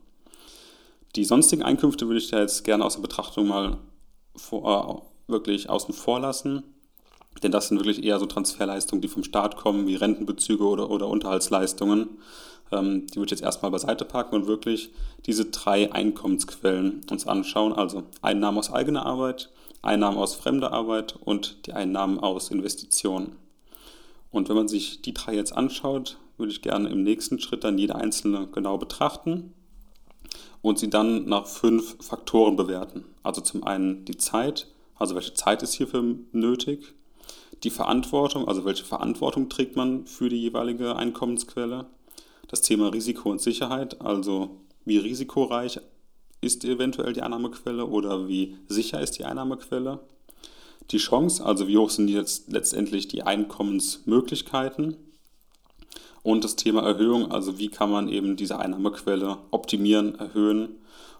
Die 1.17 1.25
sonstigen 1.25 1.63
Einkünfte 1.63 2.07
würde 2.07 2.19
ich 2.19 2.31
da 2.31 2.41
jetzt 2.41 2.65
gerne 2.65 2.85
aus 2.85 2.95
der 2.95 3.03
Betrachtung 3.03 3.49
mal 3.49 3.79
vor, 4.37 5.05
äh, 5.29 5.31
wirklich 5.33 5.69
außen 5.69 5.95
vor 5.95 6.21
lassen. 6.21 6.63
Denn 7.43 7.53
das 7.53 7.69
sind 7.69 7.79
wirklich 7.79 8.05
eher 8.05 8.19
so 8.19 8.27
Transferleistungen, 8.27 9.01
die 9.01 9.09
vom 9.09 9.25
Staat 9.25 9.57
kommen, 9.57 9.87
wie 9.87 9.95
Rentenbezüge 9.95 10.65
oder, 10.65 10.91
oder 10.91 11.09
Unterhaltsleistungen. 11.09 12.19
Ähm, 12.73 13.07
die 13.07 13.17
würde 13.17 13.27
ich 13.27 13.31
jetzt 13.41 13.43
erstmal 13.43 13.71
beiseite 13.71 14.05
packen 14.05 14.35
und 14.35 14.47
wirklich 14.47 14.91
diese 15.27 15.47
drei 15.47 15.93
Einkommensquellen 15.93 17.03
uns 17.11 17.27
anschauen. 17.27 17.73
Also 17.73 18.05
Einnahmen 18.21 18.59
aus 18.59 18.73
eigener 18.73 19.07
Arbeit, 19.07 19.51
Einnahmen 19.83 20.19
aus 20.19 20.35
fremder 20.35 20.73
Arbeit 20.73 21.17
und 21.25 21.67
die 21.67 21.73
Einnahmen 21.73 22.19
aus 22.19 22.51
Investitionen. 22.51 23.37
Und 24.31 24.49
wenn 24.49 24.57
man 24.57 24.69
sich 24.69 25.03
die 25.03 25.15
drei 25.15 25.35
jetzt 25.35 25.57
anschaut, 25.57 26.19
würde 26.37 26.53
ich 26.53 26.63
gerne 26.63 26.89
im 26.89 27.03
nächsten 27.03 27.39
Schritt 27.39 27.65
dann 27.65 27.79
jede 27.79 27.95
einzelne 27.95 28.49
genau 28.49 28.79
betrachten 28.79 29.53
und 30.63 30.79
sie 30.79 30.91
dann 30.91 31.27
nach 31.27 31.47
fünf 31.47 31.97
Faktoren 32.05 32.57
bewerten. 32.57 33.05
Also 33.23 33.41
zum 33.41 33.65
einen 33.65 34.05
die 34.05 34.17
Zeit, 34.17 34.69
also 34.97 35.15
welche 35.15 35.35
Zeit 35.35 35.63
ist 35.63 35.75
hierfür 35.75 36.03
nötig, 36.33 36.95
die 37.63 37.71
Verantwortung, 37.71 38.49
also 38.49 38.65
welche 38.65 38.85
Verantwortung 38.85 39.49
trägt 39.49 39.77
man 39.77 40.07
für 40.07 40.29
die 40.29 40.41
jeweilige 40.41 40.97
Einkommensquelle, 40.97 41.87
das 42.49 42.63
Thema 42.63 42.89
Risiko 42.89 43.31
und 43.31 43.41
Sicherheit, 43.41 44.01
also 44.01 44.61
wie 44.85 44.99
risikoreich 44.99 45.81
ist 46.41 46.65
eventuell 46.65 47.13
die 47.13 47.23
Einnahmequelle 47.23 47.87
oder 47.87 48.29
wie 48.29 48.57
sicher 48.67 49.01
ist 49.01 49.19
die 49.19 49.25
Einnahmequelle, 49.25 50.01
die 50.91 50.99
Chance, 50.99 51.45
also 51.45 51.69
wie 51.69 51.77
hoch 51.77 51.91
sind 51.91 52.09
jetzt 52.09 52.51
letztendlich 52.51 53.09
die 53.09 53.23
Einkommensmöglichkeiten? 53.23 54.97
Und 56.23 56.45
das 56.45 56.57
Thema 56.57 56.83
Erhöhung, 56.83 57.31
also 57.31 57.59
wie 57.59 57.69
kann 57.69 57.91
man 57.91 58.09
eben 58.09 58.37
diese 58.37 58.59
Einnahmequelle 58.59 59.39
optimieren, 59.53 60.17
erhöhen? 60.17 60.77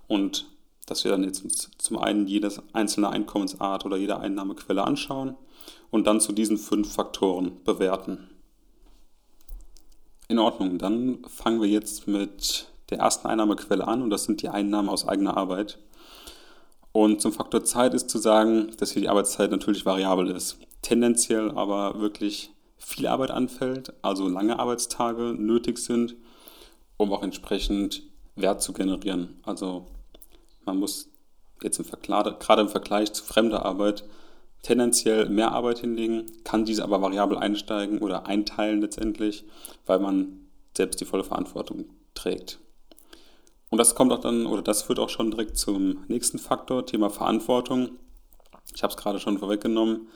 Und 0.09 0.47
dass 0.87 1.05
wir 1.05 1.13
dann 1.13 1.25
jetzt 1.25 1.71
zum 1.79 1.99
einen 1.99 2.27
jede 2.27 2.53
einzelne 2.73 3.09
Einkommensart 3.09 3.87
oder 3.87 3.97
jede 3.97 4.19
Einnahmequelle 4.19 4.85
anschauen 4.85 5.37
und 5.91 6.07
dann 6.07 6.21
zu 6.21 6.33
diesen 6.33 6.59
fünf 6.59 6.93
Faktoren 6.93 7.63
bewerten. 7.65 8.31
In 10.29 10.39
Ordnung, 10.39 10.79
dann 10.79 11.25
fangen 11.29 11.61
wir 11.61 11.69
jetzt 11.69 12.07
mit 12.07 12.69
der 12.91 12.99
ersten 12.99 13.27
Einnahmequelle 13.27 13.87
an 13.87 14.03
und 14.03 14.11
das 14.11 14.25
sind 14.25 14.43
die 14.43 14.49
Einnahmen 14.49 14.89
aus 14.89 15.07
eigener 15.07 15.37
Arbeit. 15.37 15.79
Und 16.93 17.21
zum 17.21 17.33
Faktor 17.33 17.65
Zeit 17.65 17.95
ist 17.95 18.11
zu 18.11 18.19
sagen, 18.19 18.73
dass 18.79 18.93
hier 18.93 19.03
die 19.03 19.09
Arbeitszeit 19.09 19.51
natürlich 19.51 19.87
variabel 19.87 20.29
ist. 20.29 20.59
Tendenziell 20.83 21.51
aber 21.51 22.01
wirklich 22.01 22.51
viel 22.79 23.07
Arbeit 23.07 23.31
anfällt, 23.31 23.93
also 24.03 24.29
lange 24.29 24.59
Arbeitstage 24.59 25.35
nötig 25.37 25.79
sind, 25.79 26.17
um 26.97 27.13
auch 27.13 27.23
entsprechend 27.23 28.03
Wert 28.35 28.63
zu 28.63 28.73
generieren. 28.73 29.39
Also 29.43 29.87
man 30.65 30.79
muss 30.79 31.09
jetzt 31.63 31.79
im 31.79 31.87
gerade 32.03 32.63
im 32.63 32.69
Vergleich 32.69 33.13
zu 33.13 33.25
fremder 33.25 33.65
Arbeit 33.65 34.05
tendenziell 34.63 35.29
mehr 35.29 35.53
Arbeit 35.53 35.79
hinlegen, 35.79 36.27
kann 36.45 36.65
diese 36.65 36.85
aber 36.85 37.01
variabel 37.01 37.39
einsteigen 37.39 37.99
oder 37.99 38.27
einteilen 38.27 38.81
letztendlich, 38.81 39.45
weil 39.87 39.99
man 39.99 40.41
selbst 40.77 41.01
die 41.01 41.05
volle 41.05 41.25
Verantwortung 41.25 41.87
trägt. 42.15 42.59
Und 43.71 43.79
das 43.79 43.95
kommt 43.95 44.13
auch 44.13 44.21
dann, 44.21 44.47
oder 44.47 44.63
das 44.63 44.83
führt 44.83 44.99
auch 44.99 45.09
schon 45.09 45.31
direkt 45.31 45.57
zum 45.57 46.05
nächsten 46.09 46.39
Faktor, 46.39 46.87
Thema 46.87 47.09
Verantwortung. 47.09 47.91
Ich 48.75 48.83
habe 48.83 48.91
es 48.91 48.97
gerade 48.97 49.21
schon 49.21 49.39
vorweggenommen 49.39 50.09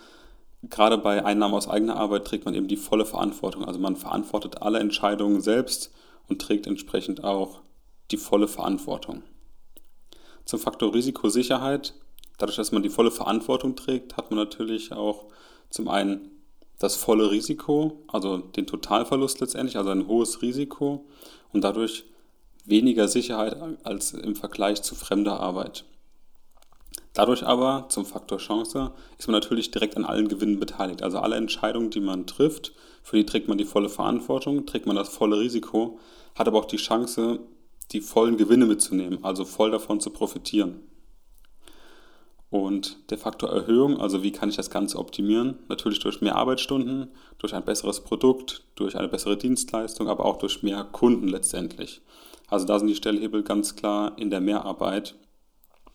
gerade 0.70 0.98
bei 0.98 1.24
Einnahmen 1.24 1.54
aus 1.54 1.68
eigener 1.68 1.96
Arbeit 1.96 2.26
trägt 2.26 2.44
man 2.44 2.54
eben 2.54 2.68
die 2.68 2.76
volle 2.76 3.04
Verantwortung. 3.04 3.64
Also 3.64 3.78
man 3.80 3.96
verantwortet 3.96 4.62
alle 4.62 4.78
Entscheidungen 4.78 5.40
selbst 5.40 5.92
und 6.28 6.40
trägt 6.40 6.66
entsprechend 6.66 7.24
auch 7.24 7.60
die 8.10 8.16
volle 8.16 8.48
Verantwortung. 8.48 9.22
Zum 10.44 10.60
Faktor 10.60 10.94
Risikosicherheit. 10.94 11.94
Dadurch, 12.38 12.56
dass 12.56 12.72
man 12.72 12.82
die 12.82 12.88
volle 12.88 13.10
Verantwortung 13.10 13.76
trägt, 13.76 14.16
hat 14.16 14.30
man 14.30 14.38
natürlich 14.38 14.92
auch 14.92 15.26
zum 15.70 15.88
einen 15.88 16.30
das 16.78 16.96
volle 16.96 17.30
Risiko, 17.30 18.02
also 18.08 18.38
den 18.38 18.66
Totalverlust 18.66 19.40
letztendlich, 19.40 19.76
also 19.76 19.90
ein 19.90 20.08
hohes 20.08 20.42
Risiko 20.42 21.06
und 21.52 21.62
dadurch 21.62 22.04
weniger 22.64 23.08
Sicherheit 23.08 23.56
als 23.84 24.12
im 24.12 24.36
Vergleich 24.36 24.82
zu 24.82 24.94
fremder 24.94 25.40
Arbeit. 25.40 25.84
Dadurch 27.12 27.44
aber 27.44 27.86
zum 27.90 28.04
Faktor 28.04 28.38
Chance 28.38 28.90
ist 29.18 29.28
man 29.28 29.34
natürlich 29.34 29.70
direkt 29.70 29.96
an 29.96 30.04
allen 30.04 30.26
Gewinnen 30.26 30.58
beteiligt. 30.58 31.02
Also 31.02 31.18
alle 31.18 31.36
Entscheidungen, 31.36 31.90
die 31.90 32.00
man 32.00 32.26
trifft, 32.26 32.72
für 33.04 33.16
die 33.16 33.26
trägt 33.26 33.46
man 33.46 33.56
die 33.56 33.64
volle 33.64 33.88
Verantwortung, 33.88 34.66
trägt 34.66 34.86
man 34.86 34.96
das 34.96 35.10
volle 35.10 35.38
Risiko, 35.38 36.00
hat 36.34 36.48
aber 36.48 36.58
auch 36.58 36.64
die 36.64 36.76
Chance, 36.76 37.38
die 37.92 38.00
vollen 38.00 38.36
Gewinne 38.36 38.66
mitzunehmen, 38.66 39.22
also 39.22 39.44
voll 39.44 39.70
davon 39.70 40.00
zu 40.00 40.10
profitieren. 40.10 40.80
Und 42.54 43.10
der 43.10 43.18
Faktor 43.18 43.50
Erhöhung, 43.50 43.98
also 43.98 44.22
wie 44.22 44.30
kann 44.30 44.48
ich 44.48 44.54
das 44.54 44.70
Ganze 44.70 45.00
optimieren? 45.00 45.58
Natürlich 45.68 45.98
durch 45.98 46.20
mehr 46.20 46.36
Arbeitsstunden, 46.36 47.08
durch 47.38 47.52
ein 47.52 47.64
besseres 47.64 48.04
Produkt, 48.04 48.62
durch 48.76 48.96
eine 48.96 49.08
bessere 49.08 49.36
Dienstleistung, 49.36 50.06
aber 50.08 50.24
auch 50.24 50.36
durch 50.36 50.62
mehr 50.62 50.84
Kunden 50.84 51.26
letztendlich. 51.26 52.00
Also 52.46 52.64
da 52.64 52.78
sind 52.78 52.86
die 52.86 52.94
Stellhebel 52.94 53.42
ganz 53.42 53.74
klar 53.74 54.16
in 54.18 54.30
der 54.30 54.40
Mehrarbeit 54.40 55.16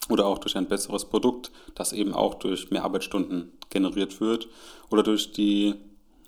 oder 0.09 0.25
auch 0.25 0.37
durch 0.37 0.57
ein 0.57 0.67
besseres 0.67 1.05
Produkt, 1.05 1.49
das 1.75 1.93
eben 1.93 2.13
auch 2.13 2.33
durch 2.33 2.71
mehr 2.71 2.83
Arbeitsstunden 2.83 3.53
generiert 3.69 4.19
wird 4.19 4.49
oder 4.89 5.01
durch 5.01 5.31
die 5.31 5.75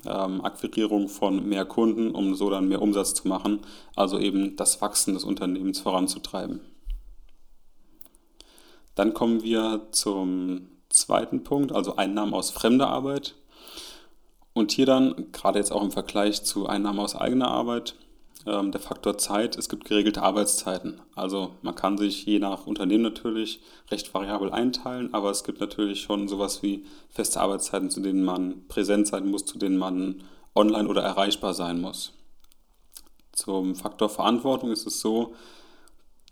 ähm, 0.05 0.45
Akquirierung 0.45 1.09
von 1.09 1.45
mehr 1.45 1.65
Kunden, 1.65 2.11
um 2.11 2.35
so 2.35 2.49
dann 2.49 2.69
mehr 2.69 2.81
Umsatz 2.81 3.15
zu 3.15 3.27
machen, 3.27 3.59
also 3.97 4.17
eben 4.17 4.55
das 4.55 4.81
Wachsen 4.81 5.13
des 5.13 5.25
Unternehmens 5.25 5.81
voranzutreiben. 5.81 6.61
Dann 8.95 9.13
kommen 9.13 9.43
wir 9.43 9.87
zum 9.91 10.67
zweiten 10.89 11.43
Punkt, 11.43 11.71
also 11.71 11.95
Einnahmen 11.95 12.33
aus 12.33 12.51
fremder 12.51 12.87
Arbeit. 12.87 13.35
Und 14.53 14.71
hier 14.71 14.85
dann, 14.85 15.31
gerade 15.31 15.59
jetzt 15.59 15.71
auch 15.71 15.83
im 15.83 15.91
Vergleich 15.91 16.43
zu 16.43 16.67
Einnahmen 16.67 16.99
aus 16.99 17.15
eigener 17.15 17.47
Arbeit, 17.47 17.95
ähm, 18.45 18.71
der 18.71 18.81
Faktor 18.81 19.17
Zeit, 19.17 19.57
es 19.57 19.69
gibt 19.69 19.85
geregelte 19.85 20.23
Arbeitszeiten. 20.23 20.99
Also 21.15 21.51
man 21.61 21.75
kann 21.75 21.97
sich 21.97 22.25
je 22.25 22.39
nach 22.39 22.67
Unternehmen 22.67 23.03
natürlich 23.03 23.61
recht 23.89 24.13
variabel 24.13 24.51
einteilen, 24.51 25.13
aber 25.13 25.29
es 25.29 25.43
gibt 25.43 25.61
natürlich 25.61 26.01
schon 26.01 26.27
sowas 26.27 26.63
wie 26.63 26.85
feste 27.09 27.39
Arbeitszeiten, 27.39 27.89
zu 27.89 28.01
denen 28.01 28.23
man 28.23 28.67
präsent 28.67 29.07
sein 29.07 29.29
muss, 29.29 29.45
zu 29.45 29.57
denen 29.57 29.77
man 29.77 30.23
online 30.55 30.89
oder 30.89 31.01
erreichbar 31.01 31.53
sein 31.53 31.79
muss. 31.79 32.13
Zum 33.31 33.75
Faktor 33.75 34.09
Verantwortung 34.09 34.71
ist 34.71 34.85
es 34.85 34.99
so, 34.99 35.35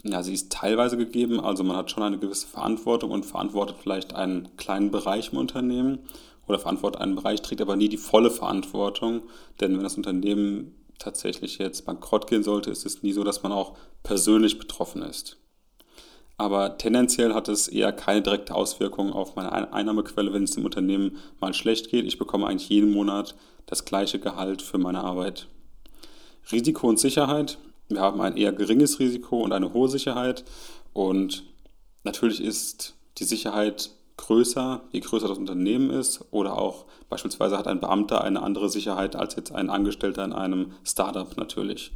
ja, 0.03 0.23
sie 0.23 0.33
ist 0.33 0.51
teilweise 0.51 0.97
gegeben, 0.97 1.39
also 1.39 1.63
man 1.63 1.75
hat 1.75 1.91
schon 1.91 2.03
eine 2.03 2.19
gewisse 2.19 2.47
Verantwortung 2.47 3.11
und 3.11 3.25
verantwortet 3.25 3.77
vielleicht 3.81 4.15
einen 4.15 4.55
kleinen 4.55 4.91
Bereich 4.91 5.31
im 5.33 5.39
Unternehmen 5.39 5.99
oder 6.47 6.59
verantwortet 6.59 7.01
einen 7.01 7.15
Bereich, 7.15 7.41
trägt 7.41 7.61
aber 7.61 7.75
nie 7.75 7.89
die 7.89 7.97
volle 7.97 8.31
Verantwortung, 8.31 9.23
denn 9.59 9.75
wenn 9.75 9.83
das 9.83 9.97
Unternehmen 9.97 10.75
tatsächlich 10.97 11.57
jetzt 11.57 11.85
bankrott 11.85 12.27
gehen 12.27 12.43
sollte, 12.43 12.71
ist 12.71 12.85
es 12.85 13.03
nie 13.03 13.11
so, 13.11 13.23
dass 13.23 13.43
man 13.43 13.51
auch 13.51 13.75
persönlich 14.03 14.57
betroffen 14.57 15.01
ist. 15.01 15.37
Aber 16.37 16.77
tendenziell 16.77 17.33
hat 17.33 17.49
es 17.49 17.67
eher 17.67 17.91
keine 17.91 18.21
direkte 18.21 18.55
Auswirkung 18.55 19.11
auf 19.11 19.35
meine 19.35 19.73
Einnahmequelle, 19.73 20.31
wenn 20.31 20.43
es 20.43 20.51
dem 20.51 20.63
Unternehmen 20.63 21.17
mal 21.41 21.53
schlecht 21.53 21.89
geht. 21.89 22.05
Ich 22.05 22.17
bekomme 22.17 22.47
eigentlich 22.47 22.69
jeden 22.69 22.91
Monat 22.91 23.35
das 23.65 23.83
gleiche 23.83 24.19
Gehalt 24.19 24.61
für 24.61 24.77
meine 24.77 25.03
Arbeit. 25.03 25.47
Risiko 26.49 26.87
und 26.87 26.97
Sicherheit. 26.97 27.57
Wir 27.89 28.01
haben 28.01 28.21
ein 28.21 28.37
eher 28.37 28.53
geringes 28.53 28.99
Risiko 28.99 29.41
und 29.41 29.51
eine 29.51 29.73
hohe 29.73 29.89
Sicherheit. 29.89 30.45
Und 30.93 31.43
natürlich 32.03 32.41
ist 32.41 32.95
die 33.17 33.23
Sicherheit 33.23 33.91
größer, 34.17 34.81
je 34.91 34.99
größer 34.99 35.27
das 35.27 35.37
Unternehmen 35.37 35.89
ist 35.89 36.25
oder 36.31 36.57
auch 36.57 36.85
beispielsweise 37.09 37.57
hat 37.57 37.67
ein 37.67 37.79
Beamter 37.79 38.23
eine 38.23 38.43
andere 38.43 38.69
Sicherheit 38.69 39.15
als 39.15 39.35
jetzt 39.35 39.51
ein 39.53 39.69
Angestellter 39.69 40.23
in 40.23 40.33
einem 40.33 40.73
Startup 40.83 41.35
natürlich. 41.37 41.91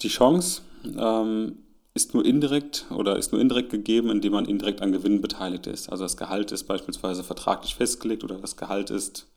Die 0.00 0.08
Chance 0.08 0.62
ähm, 0.98 1.58
ist 1.92 2.14
nur 2.14 2.24
indirekt 2.24 2.86
oder 2.90 3.16
ist 3.16 3.30
nur 3.30 3.40
indirekt 3.40 3.70
gegeben, 3.70 4.10
indem 4.10 4.32
man 4.32 4.46
indirekt 4.46 4.82
an 4.82 4.90
Gewinnen 4.90 5.20
beteiligt 5.20 5.66
ist. 5.66 5.90
Also 5.90 6.04
das 6.04 6.16
Gehalt 6.16 6.50
ist 6.50 6.64
beispielsweise 6.64 7.22
vertraglich 7.22 7.74
festgelegt 7.74 8.24
oder 8.24 8.36
das 8.36 8.56
Gehalt 8.56 8.90
ist 8.90 9.28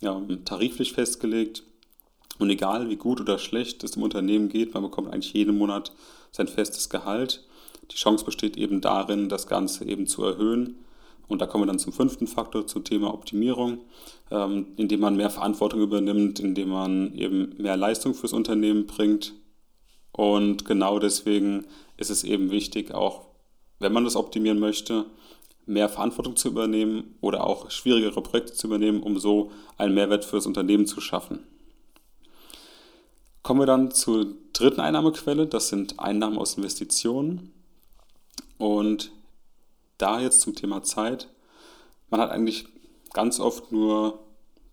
ja, 0.00 0.20
tariflich 0.44 0.94
festgelegt. 0.94 1.62
Und 2.38 2.50
egal 2.50 2.88
wie 2.88 2.96
gut 2.96 3.20
oder 3.20 3.38
schlecht 3.38 3.84
es 3.84 3.92
dem 3.92 4.02
Unternehmen 4.02 4.48
geht, 4.48 4.74
man 4.74 4.82
bekommt 4.82 5.12
eigentlich 5.12 5.32
jeden 5.32 5.56
Monat 5.56 5.92
sein 6.30 6.48
festes 6.48 6.88
Gehalt. 6.88 7.44
Die 7.90 7.96
Chance 7.96 8.24
besteht 8.24 8.56
eben 8.56 8.80
darin, 8.80 9.28
das 9.28 9.46
Ganze 9.46 9.84
eben 9.84 10.06
zu 10.06 10.24
erhöhen. 10.24 10.76
Und 11.28 11.40
da 11.40 11.46
kommen 11.46 11.62
wir 11.62 11.66
dann 11.66 11.78
zum 11.78 11.92
fünften 11.92 12.26
Faktor, 12.26 12.66
zum 12.66 12.84
Thema 12.84 13.14
Optimierung, 13.14 13.78
ähm, 14.30 14.66
indem 14.76 15.00
man 15.00 15.16
mehr 15.16 15.30
Verantwortung 15.30 15.80
übernimmt, 15.80 16.40
indem 16.40 16.70
man 16.70 17.14
eben 17.14 17.54
mehr 17.58 17.76
Leistung 17.76 18.14
fürs 18.14 18.32
Unternehmen 18.32 18.86
bringt. 18.86 19.34
Und 20.12 20.64
genau 20.64 20.98
deswegen 20.98 21.64
ist 21.96 22.10
es 22.10 22.24
eben 22.24 22.50
wichtig, 22.50 22.92
auch 22.92 23.26
wenn 23.78 23.92
man 23.92 24.04
das 24.04 24.16
optimieren 24.16 24.58
möchte, 24.58 25.06
mehr 25.64 25.88
Verantwortung 25.88 26.36
zu 26.36 26.48
übernehmen 26.48 27.16
oder 27.20 27.46
auch 27.46 27.70
schwierigere 27.70 28.20
Projekte 28.20 28.52
zu 28.52 28.66
übernehmen, 28.66 29.02
um 29.02 29.18
so 29.18 29.52
einen 29.78 29.94
Mehrwert 29.94 30.24
für 30.24 30.36
das 30.36 30.46
Unternehmen 30.46 30.86
zu 30.86 31.00
schaffen. 31.00 31.40
Kommen 33.42 33.60
wir 33.60 33.66
dann 33.66 33.90
zur 33.90 34.34
dritten 34.52 34.80
Einnahmequelle, 34.80 35.46
das 35.46 35.68
sind 35.68 35.98
Einnahmen 35.98 36.38
aus 36.38 36.54
Investitionen. 36.56 37.52
Und 38.56 39.10
da 39.98 40.20
jetzt 40.20 40.42
zum 40.42 40.54
Thema 40.54 40.82
Zeit, 40.82 41.28
man 42.10 42.20
hat 42.20 42.30
eigentlich 42.30 42.66
ganz 43.12 43.40
oft 43.40 43.72
nur, 43.72 44.20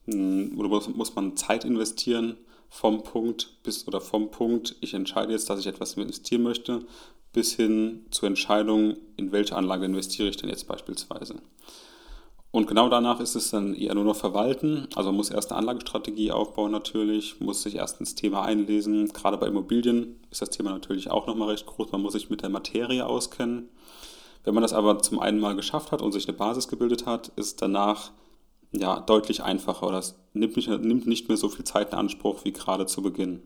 hm, 0.05 0.59
oder 0.59 0.69
muss 0.69 1.15
man 1.15 1.35
Zeit 1.35 1.65
investieren 1.65 2.37
vom 2.69 3.03
Punkt 3.03 3.57
bis 3.63 3.87
oder 3.87 4.01
vom 4.01 4.29
Punkt, 4.29 4.75
ich 4.81 4.93
entscheide 4.93 5.31
jetzt, 5.31 5.49
dass 5.49 5.59
ich 5.59 5.67
etwas 5.67 5.95
investieren 5.95 6.43
möchte, 6.43 6.85
bis 7.33 7.55
hin 7.55 8.05
zur 8.11 8.27
Entscheidung, 8.27 8.97
in 9.17 9.31
welche 9.31 9.55
Anlage 9.55 9.85
investiere 9.85 10.29
ich 10.29 10.37
denn 10.37 10.49
jetzt 10.49 10.67
beispielsweise. 10.67 11.35
Und 12.51 12.67
genau 12.67 12.89
danach 12.89 13.19
ist 13.19 13.35
es 13.35 13.51
dann 13.51 13.75
eher 13.75 13.93
nur 13.93 14.03
noch 14.03 14.15
verwalten. 14.15 14.87
Also 14.95 15.09
man 15.09 15.17
muss 15.17 15.29
erst 15.29 15.51
eine 15.51 15.59
Anlagestrategie 15.59 16.31
aufbauen 16.31 16.71
natürlich, 16.71 17.39
muss 17.39 17.61
sich 17.61 17.75
erst 17.75 17.99
ins 17.99 18.15
Thema 18.15 18.41
einlesen. 18.41 19.07
Gerade 19.09 19.37
bei 19.37 19.47
Immobilien 19.47 20.19
ist 20.31 20.41
das 20.41 20.49
Thema 20.49 20.71
natürlich 20.71 21.11
auch 21.11 21.27
nochmal 21.27 21.49
recht 21.49 21.67
groß. 21.67 21.91
Man 21.91 22.01
muss 22.01 22.13
sich 22.13 22.31
mit 22.31 22.41
der 22.41 22.49
Materie 22.49 23.05
auskennen. 23.05 23.69
Wenn 24.43 24.55
man 24.55 24.63
das 24.63 24.73
aber 24.73 24.99
zum 24.99 25.19
einen 25.19 25.39
mal 25.39 25.55
geschafft 25.55 25.91
hat 25.91 26.01
und 26.01 26.11
sich 26.11 26.27
eine 26.27 26.37
Basis 26.37 26.67
gebildet 26.67 27.05
hat, 27.05 27.27
ist 27.35 27.61
danach 27.61 28.11
ja 28.71 28.99
deutlich 28.99 29.43
einfacher 29.43 29.91
es 29.93 30.15
nimmt 30.33 30.55
nicht, 30.55 30.69
nimmt 30.69 31.07
nicht 31.07 31.27
mehr 31.27 31.37
so 31.37 31.49
viel 31.49 31.65
Zeit 31.65 31.91
in 31.91 31.99
Anspruch 31.99 32.45
wie 32.45 32.53
gerade 32.53 32.85
zu 32.85 33.01
Beginn. 33.01 33.41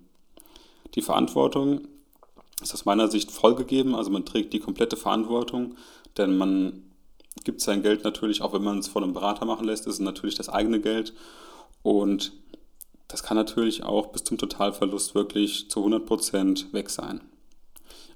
Die 0.96 1.02
Verantwortung 1.02 1.88
ist 2.62 2.74
aus 2.74 2.86
meiner 2.86 3.10
Sicht 3.10 3.32
vollgegeben, 3.32 3.96
also 3.96 4.12
man 4.12 4.26
trägt 4.26 4.54
die 4.54 4.60
komplette 4.60 4.96
Verantwortung, 4.96 5.76
denn 6.18 6.38
man 6.38 6.84
gibt 7.44 7.62
sein 7.62 7.82
Geld 7.82 8.04
natürlich, 8.04 8.42
auch 8.42 8.54
wenn 8.54 8.64
man 8.64 8.80
es 8.80 8.88
von 8.88 9.04
einem 9.04 9.14
Berater 9.14 9.46
machen 9.46 9.66
lässt, 9.66 9.88
ist 9.88 9.96
es 9.96 10.00
natürlich 10.00 10.36
das 10.36 10.50
eigene 10.50 10.80
Geld. 10.80 11.14
Und 11.82 12.34
das 13.08 13.24
kann 13.24 13.38
natürlich 13.38 13.84
auch 13.84 14.08
bis 14.08 14.24
zum 14.24 14.38
Totalverlust 14.38 15.14
wirklich 15.16 15.70
zu 15.70 15.86
100% 15.86 16.74
weg 16.74 16.90
sein. 16.90 17.22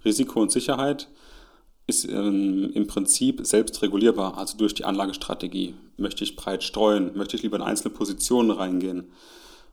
Risiko 0.06 0.42
und 0.42 0.52
Sicherheit 0.52 1.08
ist 1.88 2.06
ähm, 2.06 2.72
im 2.74 2.88
Prinzip 2.88 3.46
selbst 3.46 3.82
regulierbar, 3.82 4.38
also 4.38 4.58
durch 4.58 4.74
die 4.74 4.86
Anlagestrategie. 4.86 5.76
Möchte 5.98 6.24
ich 6.24 6.36
breit 6.36 6.64
streuen? 6.64 7.16
Möchte 7.16 7.38
ich 7.38 7.44
lieber 7.44 7.58
in 7.58 7.64
einzelne 7.64 7.94
Positionen 7.94 8.52
reingehen? 8.52 9.12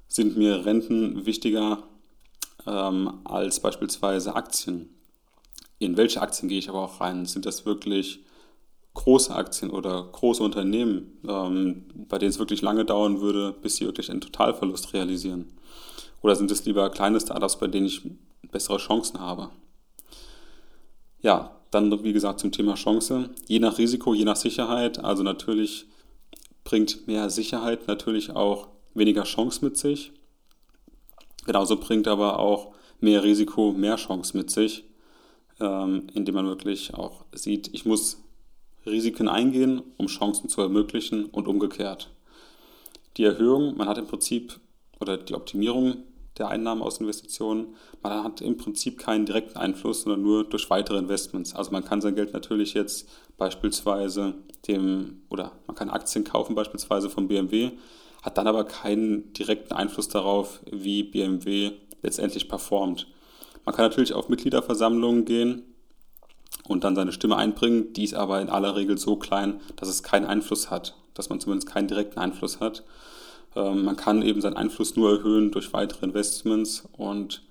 Sind 0.09 0.37
mir 0.37 0.65
Renten 0.65 1.27
wichtiger 1.27 1.83
ähm, 2.67 3.21
als 3.25 3.61
beispielsweise 3.61 4.37
Aktien? 4.37 4.91
In 5.79 5.97
welche 5.97 6.23
Aktien 6.23 6.49
gehe 6.49 6.59
ich 6.59 6.69
aber 6.69 6.83
auch 6.83 7.01
rein? 7.01 7.27
Sind 7.27 7.47
das 7.47 7.67
wirklich 7.67 8.21
große 8.95 9.35
Aktien 9.35 9.71
oder 9.71 10.09
große 10.13 10.43
Unternehmen, 10.43 11.19
ähm, 11.29 11.85
bei 12.09 12.19
denen 12.19 12.31
es 12.31 12.39
wirklich 12.39 12.63
lange 12.63 12.85
dauern 12.85 13.21
würde, 13.21 13.53
bis 13.61 13.77
sie 13.77 13.87
wirklich 13.87 14.11
einen 14.11 14.21
Totalverlust 14.21 14.93
realisieren? 14.93 15.53
Oder 16.23 16.37
sind 16.37 16.51
es 16.51 16.65
lieber 16.65 16.89
kleine 16.91 17.21
Startups, 17.21 17.59
bei 17.59 17.67
denen 17.67 17.87
ich 17.87 18.03
bessere 18.51 18.79
Chancen 18.79 19.21
habe? 19.21 19.51
Ja, 21.21 21.57
dann 21.71 22.05
wie 22.05 22.13
gesagt 22.13 22.41
zum 22.41 22.53
Thema 22.53 22.75
Chance. 22.75 23.31
Je 23.49 23.59
nach 23.59 23.79
Risiko, 23.79 24.15
je 24.15 24.25
nach 24.25 24.37
Sicherheit. 24.37 25.05
Also 25.05 25.23
natürlich 25.23 25.87
bringt 26.63 27.07
mehr 27.07 27.29
Sicherheit 27.31 27.89
natürlich 27.89 28.31
auch 28.31 28.69
weniger 28.95 29.25
Chance 29.25 29.65
mit 29.65 29.77
sich. 29.77 30.13
Genauso 31.47 31.77
bringt 31.77 32.09
aber 32.09 32.39
auch 32.39 32.75
mehr 33.01 33.23
Risiko 33.23 33.73
mehr 33.73 33.97
Chance 33.97 34.37
mit 34.37 34.51
sich, 34.51 34.85
ähm, 35.61 36.07
indem 36.15 36.37
man 36.37 36.47
wirklich 36.47 36.95
auch 36.95 37.25
sieht, 37.33 37.69
ich 37.75 37.85
muss 37.85 38.24
Risiken 38.87 39.29
eingehen, 39.29 39.83
um 39.97 40.07
Chancen 40.07 40.49
zu 40.49 40.61
ermöglichen 40.61 41.27
und 41.27 41.49
umgekehrt. 41.49 42.11
die 43.17 43.25
Erhöhung, 43.25 43.77
man 43.77 43.89
hat 43.89 43.99
im 43.99 44.07
Prinzip, 44.07 44.59
oder 45.01 45.17
die 45.17 45.35
Optimierung 45.35 45.99
der 46.39 46.49
Einnahmen 46.49 46.83
aus 46.83 46.99
Investitionen, 46.99 47.77
man 48.03 48.25
hat 48.25 48.41
im 48.41 48.57
Prinzip 48.57 48.99
keinen 48.99 49.27
direkten 49.27 49.57
Einfluss, 49.57 50.03
sondern 50.03 50.23
nur 50.23 50.45
durch 50.45 50.69
weitere 50.71 50.99
Investments. 50.99 51.55
Also 51.55 51.71
man 51.71 51.85
kann 51.85 52.01
sein 52.01 52.17
Geld 52.17 52.33
natürlich 52.33 52.75
jetzt 52.75 53.09
beispielsweise 53.37 54.35
dem, 54.67 55.23
oder 55.29 55.53
man 55.67 55.77
kann 55.77 55.91
Aktien 55.91 56.25
kaufen 56.25 56.55
beispielsweise 56.55 57.09
von 57.09 57.29
BMW, 57.29 57.73
hat 58.23 58.39
dann 58.39 58.47
aber 58.47 58.65
keinen 58.65 59.33
direkten 59.33 59.75
Einfluss 59.75 60.09
darauf, 60.09 60.61
wie 60.71 61.05
BMW 61.05 61.73
letztendlich 62.03 62.49
performt. 62.49 63.07
Man 63.65 63.75
kann 63.75 63.85
natürlich 63.85 64.13
auf 64.13 64.29
Mitgliederversammlungen 64.29 65.25
gehen 65.25 65.74
und 66.69 66.85
dann 66.85 66.97
seine 66.97 67.13
Stimme 67.13 67.37
einbringen, 67.37 67.93
die 67.93 68.05
ist 68.05 68.15
aber 68.15 68.41
in 68.41 68.49
aller 68.49 68.77
Regel 68.77 68.99
so 68.99 69.17
klein, 69.17 69.61
dass 69.77 69.89
es 69.89 70.03
keinen 70.03 70.27
Einfluss 70.27 70.71
hat, 70.71 70.97
dass 71.15 71.29
man 71.29 71.41
zumindest 71.41 71.69
keinen 71.69 71.89
direkten 71.89 72.19
Einfluss 72.19 72.61
hat. 72.61 72.85
Ähm, 73.55 73.85
man 73.85 73.97
kann 73.97 74.23
eben 74.23 74.41
seinen 74.41 74.57
Einfluss 74.57 74.97
nur 74.97 75.11
erhöhen 75.11 75.51
durch 75.51 75.73
weitere 75.73 76.07
Investments 76.07 76.89
und 76.97 77.43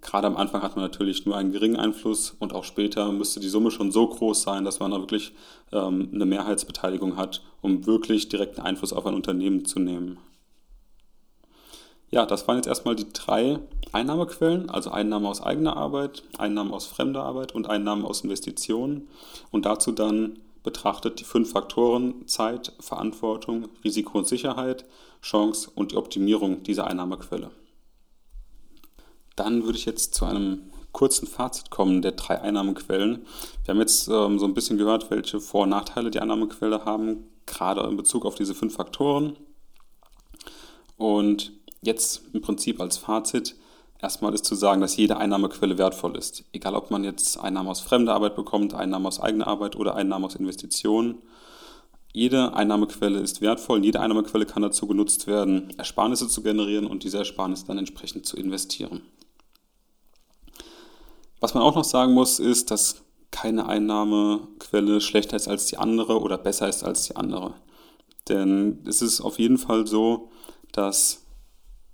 gerade 0.00 0.26
am 0.26 0.36
Anfang 0.36 0.62
hat 0.62 0.76
man 0.76 0.84
natürlich 0.84 1.26
nur 1.26 1.36
einen 1.36 1.52
geringen 1.52 1.76
Einfluss 1.76 2.34
und 2.38 2.52
auch 2.52 2.64
später 2.64 3.10
müsste 3.12 3.40
die 3.40 3.48
Summe 3.48 3.70
schon 3.70 3.90
so 3.90 4.06
groß 4.06 4.42
sein, 4.42 4.64
dass 4.64 4.80
man 4.80 4.90
da 4.90 4.98
wirklich 4.98 5.32
ähm, 5.72 6.10
eine 6.12 6.26
Mehrheitsbeteiligung 6.26 7.16
hat, 7.16 7.42
um 7.60 7.86
wirklich 7.86 8.28
direkten 8.28 8.60
Einfluss 8.60 8.92
auf 8.92 9.06
ein 9.06 9.14
Unternehmen 9.14 9.64
zu 9.64 9.78
nehmen. 9.78 10.18
Ja, 12.14 12.26
das 12.26 12.46
waren 12.46 12.58
jetzt 12.58 12.68
erstmal 12.68 12.94
die 12.94 13.12
drei 13.12 13.58
Einnahmequellen, 13.90 14.70
also 14.70 14.92
Einnahmen 14.92 15.26
aus 15.26 15.42
eigener 15.42 15.76
Arbeit, 15.76 16.22
Einnahmen 16.38 16.72
aus 16.72 16.86
fremder 16.86 17.24
Arbeit 17.24 17.56
und 17.56 17.68
Einnahmen 17.68 18.04
aus 18.04 18.20
Investitionen 18.20 19.08
und 19.50 19.64
dazu 19.64 19.90
dann 19.90 20.38
betrachtet 20.62 21.18
die 21.18 21.24
fünf 21.24 21.50
Faktoren 21.50 22.28
Zeit, 22.28 22.72
Verantwortung, 22.78 23.66
Risiko 23.82 24.18
und 24.18 24.28
Sicherheit, 24.28 24.84
Chance 25.22 25.68
und 25.74 25.90
die 25.90 25.96
Optimierung 25.96 26.62
dieser 26.62 26.86
Einnahmequelle. 26.86 27.50
Dann 29.34 29.64
würde 29.64 29.78
ich 29.78 29.84
jetzt 29.84 30.14
zu 30.14 30.24
einem 30.24 30.70
kurzen 30.92 31.26
Fazit 31.26 31.70
kommen 31.70 32.00
der 32.00 32.12
drei 32.12 32.40
Einnahmequellen. 32.40 33.26
Wir 33.64 33.74
haben 33.74 33.80
jetzt 33.80 34.06
ähm, 34.06 34.38
so 34.38 34.46
ein 34.46 34.54
bisschen 34.54 34.78
gehört, 34.78 35.10
welche 35.10 35.40
Vor- 35.40 35.64
und 35.64 35.70
Nachteile 35.70 36.12
die 36.12 36.20
Einnahmequelle 36.20 36.84
haben, 36.84 37.24
gerade 37.44 37.80
in 37.80 37.96
Bezug 37.96 38.24
auf 38.24 38.36
diese 38.36 38.54
fünf 38.54 38.76
Faktoren. 38.76 39.36
Und 40.96 41.52
jetzt 41.84 42.22
im 42.32 42.40
Prinzip 42.40 42.80
als 42.80 42.96
Fazit, 42.96 43.56
erstmal 44.00 44.34
ist 44.34 44.44
zu 44.44 44.54
sagen, 44.54 44.80
dass 44.80 44.96
jede 44.96 45.16
Einnahmequelle 45.16 45.78
wertvoll 45.78 46.16
ist. 46.16 46.44
Egal, 46.52 46.74
ob 46.74 46.90
man 46.90 47.04
jetzt 47.04 47.38
Einnahmen 47.38 47.68
aus 47.68 47.80
fremder 47.80 48.14
Arbeit 48.14 48.36
bekommt, 48.36 48.74
Einnahmen 48.74 49.06
aus 49.06 49.20
eigener 49.20 49.46
Arbeit 49.46 49.76
oder 49.76 49.94
Einnahmen 49.94 50.24
aus 50.24 50.34
Investitionen. 50.34 51.18
Jede 52.12 52.54
Einnahmequelle 52.54 53.18
ist 53.18 53.40
wertvoll 53.40 53.78
und 53.78 53.84
jede 53.84 54.00
Einnahmequelle 54.00 54.46
kann 54.46 54.62
dazu 54.62 54.86
genutzt 54.86 55.26
werden, 55.26 55.72
Ersparnisse 55.78 56.28
zu 56.28 56.42
generieren 56.42 56.86
und 56.86 57.02
diese 57.02 57.18
Ersparnisse 57.18 57.66
dann 57.66 57.78
entsprechend 57.78 58.24
zu 58.24 58.36
investieren. 58.36 59.02
Was 61.40 61.54
man 61.54 61.62
auch 61.62 61.74
noch 61.74 61.84
sagen 61.84 62.14
muss, 62.14 62.38
ist, 62.38 62.70
dass 62.70 63.02
keine 63.32 63.66
Einnahmequelle 63.66 65.00
schlechter 65.00 65.36
ist 65.36 65.48
als 65.48 65.66
die 65.66 65.76
andere 65.76 66.20
oder 66.20 66.38
besser 66.38 66.68
ist 66.68 66.84
als 66.84 67.08
die 67.08 67.16
andere. 67.16 67.54
Denn 68.28 68.78
es 68.86 69.02
ist 69.02 69.20
auf 69.20 69.40
jeden 69.40 69.58
Fall 69.58 69.86
so, 69.86 70.30
dass 70.70 71.23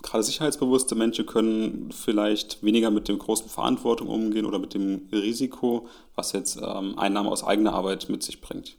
gerade 0.02 0.22
sicherheitsbewusste 0.22 0.94
Menschen 0.94 1.26
können 1.26 1.90
vielleicht 1.92 2.62
weniger 2.62 2.90
mit 2.90 3.08
der 3.08 3.16
großen 3.16 3.48
Verantwortung 3.48 4.08
umgehen 4.08 4.46
oder 4.46 4.58
mit 4.58 4.74
dem 4.74 5.08
Risiko, 5.12 5.88
was 6.14 6.32
jetzt 6.32 6.58
ähm, 6.62 6.98
Einnahmen 6.98 7.28
aus 7.28 7.44
eigener 7.44 7.74
Arbeit 7.74 8.08
mit 8.08 8.22
sich 8.22 8.40
bringt. 8.40 8.76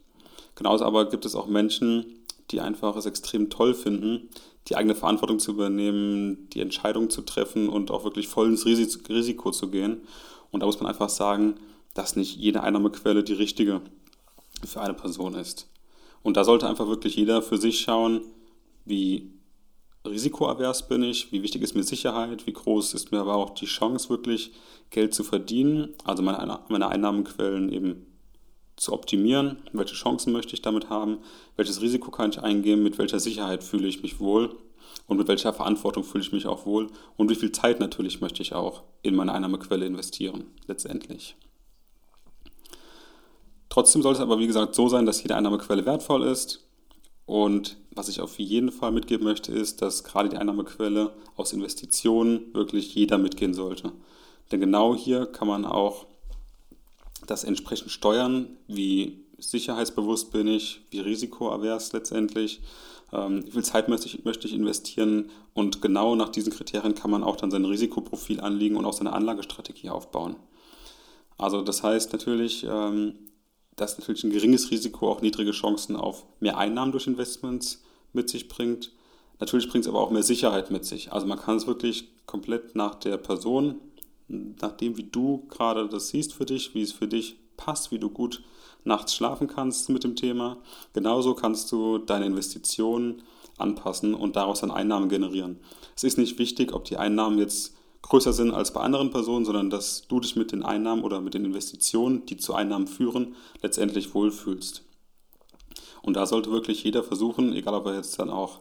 Genauso 0.54 0.84
aber 0.84 1.08
gibt 1.08 1.24
es 1.24 1.34
auch 1.34 1.46
Menschen, 1.46 2.04
die 2.50 2.60
einfach 2.60 2.96
es 2.96 3.06
extrem 3.06 3.50
toll 3.50 3.74
finden, 3.74 4.28
die 4.68 4.76
eigene 4.76 4.94
Verantwortung 4.94 5.38
zu 5.38 5.52
übernehmen, 5.52 6.48
die 6.50 6.60
Entscheidung 6.60 7.10
zu 7.10 7.22
treffen 7.22 7.68
und 7.68 7.90
auch 7.90 8.04
wirklich 8.04 8.28
voll 8.28 8.48
ins 8.48 8.66
Risiko 8.66 9.50
zu 9.50 9.68
gehen 9.68 10.02
und 10.52 10.60
da 10.60 10.66
muss 10.66 10.78
man 10.78 10.88
einfach 10.88 11.08
sagen, 11.08 11.54
dass 11.94 12.14
nicht 12.14 12.36
jede 12.36 12.62
Einnahmequelle 12.62 13.24
die 13.24 13.32
richtige 13.32 13.80
für 14.64 14.80
eine 14.80 14.94
Person 14.94 15.34
ist. 15.34 15.68
Und 16.22 16.36
da 16.36 16.44
sollte 16.44 16.68
einfach 16.68 16.86
wirklich 16.86 17.16
jeder 17.16 17.42
für 17.42 17.56
sich 17.56 17.80
schauen, 17.80 18.20
wie 18.84 19.32
risikoavers 20.06 20.88
bin 20.88 21.02
ich, 21.02 21.32
wie 21.32 21.42
wichtig 21.42 21.62
ist 21.62 21.74
mir 21.74 21.82
Sicherheit, 21.82 22.46
wie 22.46 22.52
groß 22.52 22.94
ist 22.94 23.12
mir 23.12 23.20
aber 23.20 23.36
auch 23.36 23.50
die 23.50 23.66
Chance 23.66 24.08
wirklich 24.10 24.52
Geld 24.90 25.14
zu 25.14 25.24
verdienen, 25.24 25.94
also 26.04 26.22
meine, 26.22 26.60
meine 26.68 26.88
Einnahmenquellen 26.88 27.72
eben 27.72 28.06
zu 28.76 28.92
optimieren, 28.92 29.58
welche 29.72 29.94
Chancen 29.94 30.32
möchte 30.32 30.54
ich 30.54 30.62
damit 30.62 30.90
haben, 30.90 31.18
welches 31.56 31.80
Risiko 31.82 32.10
kann 32.10 32.30
ich 32.30 32.40
eingehen, 32.40 32.82
mit 32.82 32.98
welcher 32.98 33.20
Sicherheit 33.20 33.62
fühle 33.62 33.86
ich 33.86 34.02
mich 34.02 34.18
wohl? 34.18 34.56
Und 35.06 35.16
mit 35.16 35.28
welcher 35.28 35.52
Verantwortung 35.52 36.04
fühle 36.04 36.22
ich 36.22 36.32
mich 36.32 36.46
auch 36.46 36.66
wohl? 36.66 36.88
Und 37.16 37.30
wie 37.30 37.34
viel 37.34 37.52
Zeit 37.52 37.80
natürlich 37.80 38.20
möchte 38.20 38.42
ich 38.42 38.54
auch 38.54 38.82
in 39.02 39.14
meine 39.14 39.32
Einnahmequelle 39.32 39.86
investieren, 39.86 40.46
letztendlich. 40.66 41.36
Trotzdem 43.68 44.02
sollte 44.02 44.18
es 44.18 44.22
aber, 44.22 44.38
wie 44.38 44.46
gesagt, 44.46 44.74
so 44.74 44.88
sein, 44.88 45.06
dass 45.06 45.22
jede 45.22 45.34
Einnahmequelle 45.34 45.86
wertvoll 45.86 46.24
ist. 46.24 46.64
Und 47.32 47.78
was 47.94 48.10
ich 48.10 48.20
auf 48.20 48.38
jeden 48.38 48.70
Fall 48.70 48.92
mitgeben 48.92 49.24
möchte, 49.24 49.52
ist, 49.52 49.80
dass 49.80 50.04
gerade 50.04 50.28
die 50.28 50.36
Einnahmequelle 50.36 51.14
aus 51.34 51.54
Investitionen 51.54 52.52
wirklich 52.52 52.94
jeder 52.94 53.16
mitgehen 53.16 53.54
sollte. 53.54 53.90
Denn 54.50 54.60
genau 54.60 54.94
hier 54.94 55.24
kann 55.24 55.48
man 55.48 55.64
auch 55.64 56.04
das 57.26 57.44
entsprechend 57.44 57.90
steuern, 57.90 58.58
wie 58.66 59.24
sicherheitsbewusst 59.38 60.30
bin 60.30 60.46
ich, 60.46 60.82
wie 60.90 61.00
risikoavers 61.00 61.94
letztendlich 61.94 62.60
ähm, 63.14 63.46
wie 63.46 63.50
viel 63.52 63.64
Zeit 63.64 63.88
möchte 63.88 64.08
ich, 64.08 64.26
möchte 64.26 64.46
ich 64.46 64.52
investieren 64.52 65.30
und 65.54 65.80
genau 65.80 66.14
nach 66.14 66.28
diesen 66.28 66.52
Kriterien 66.52 66.94
kann 66.94 67.10
man 67.10 67.24
auch 67.24 67.36
dann 67.36 67.50
sein 67.50 67.64
Risikoprofil 67.64 68.42
anlegen 68.42 68.76
und 68.76 68.84
auch 68.84 68.92
seine 68.92 69.14
Anlagestrategie 69.14 69.88
aufbauen. 69.88 70.36
Also 71.38 71.62
das 71.62 71.82
heißt 71.82 72.12
natürlich, 72.12 72.66
dass 73.76 73.98
natürlich 73.98 74.24
ein 74.24 74.30
geringes 74.30 74.70
Risiko 74.70 75.10
auch 75.10 75.22
niedrige 75.22 75.52
Chancen 75.52 75.96
auf 75.96 76.24
mehr 76.40 76.58
Einnahmen 76.58 76.92
durch 76.92 77.06
Investments 77.06 77.82
mit 78.12 78.28
sich 78.28 78.48
bringt. 78.48 78.92
Natürlich 79.40 79.68
bringt 79.68 79.84
es 79.84 79.88
aber 79.88 80.00
auch 80.00 80.10
mehr 80.10 80.22
Sicherheit 80.22 80.70
mit 80.70 80.84
sich. 80.84 81.12
Also 81.12 81.26
man 81.26 81.38
kann 81.38 81.56
es 81.56 81.66
wirklich 81.66 82.08
komplett 82.26 82.74
nach 82.74 82.94
der 82.94 83.16
Person, 83.16 83.80
nach 84.28 84.72
dem, 84.72 84.96
wie 84.96 85.04
du 85.04 85.46
gerade 85.48 85.88
das 85.88 86.08
siehst 86.08 86.32
für 86.32 86.44
dich, 86.44 86.74
wie 86.74 86.82
es 86.82 86.92
für 86.92 87.08
dich 87.08 87.36
passt, 87.56 87.90
wie 87.90 87.98
du 87.98 88.10
gut 88.10 88.42
nachts 88.84 89.14
schlafen 89.14 89.46
kannst 89.46 89.88
mit 89.88 90.04
dem 90.04 90.16
Thema. 90.16 90.58
Genauso 90.92 91.34
kannst 91.34 91.70
du 91.72 91.98
deine 91.98 92.26
Investitionen 92.26 93.22
anpassen 93.58 94.14
und 94.14 94.36
daraus 94.36 94.60
dann 94.60 94.70
Einnahmen 94.70 95.08
generieren. 95.08 95.58
Es 95.94 96.04
ist 96.04 96.18
nicht 96.18 96.38
wichtig, 96.38 96.72
ob 96.72 96.84
die 96.84 96.96
Einnahmen 96.96 97.38
jetzt 97.38 97.76
größer 98.02 98.32
sind 98.32 98.52
als 98.52 98.72
bei 98.72 98.80
anderen 98.80 99.10
Personen, 99.10 99.44
sondern 99.44 99.70
dass 99.70 100.06
du 100.08 100.20
dich 100.20 100.36
mit 100.36 100.52
den 100.52 100.62
Einnahmen 100.62 101.02
oder 101.02 101.20
mit 101.20 101.34
den 101.34 101.44
Investitionen, 101.44 102.26
die 102.26 102.36
zu 102.36 102.54
Einnahmen 102.54 102.86
führen, 102.86 103.36
letztendlich 103.62 104.14
wohlfühlst. 104.14 104.82
Und 106.02 106.14
da 106.14 106.26
sollte 106.26 106.50
wirklich 106.50 106.82
jeder 106.82 107.02
versuchen, 107.02 107.54
egal 107.54 107.74
ob 107.74 107.86
er 107.86 107.94
jetzt 107.94 108.18
dann 108.18 108.28
auch 108.28 108.60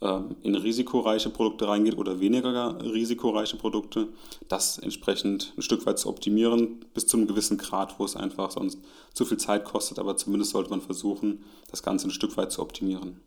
ähm, 0.00 0.36
in 0.42 0.54
risikoreiche 0.54 1.30
Produkte 1.30 1.66
reingeht 1.66 1.96
oder 1.96 2.20
weniger 2.20 2.78
risikoreiche 2.82 3.56
Produkte, 3.56 4.08
das 4.48 4.78
entsprechend 4.78 5.54
ein 5.56 5.62
Stück 5.62 5.86
weit 5.86 5.98
zu 5.98 6.10
optimieren, 6.10 6.84
bis 6.92 7.06
zu 7.06 7.16
einem 7.16 7.26
gewissen 7.26 7.56
Grad, 7.56 7.98
wo 7.98 8.04
es 8.04 8.14
einfach 8.14 8.50
sonst 8.50 8.78
zu 9.14 9.24
viel 9.24 9.38
Zeit 9.38 9.64
kostet, 9.64 9.98
aber 9.98 10.16
zumindest 10.16 10.52
sollte 10.52 10.70
man 10.70 10.82
versuchen, 10.82 11.42
das 11.70 11.82
Ganze 11.82 12.08
ein 12.08 12.10
Stück 12.10 12.36
weit 12.36 12.52
zu 12.52 12.60
optimieren. 12.60 13.20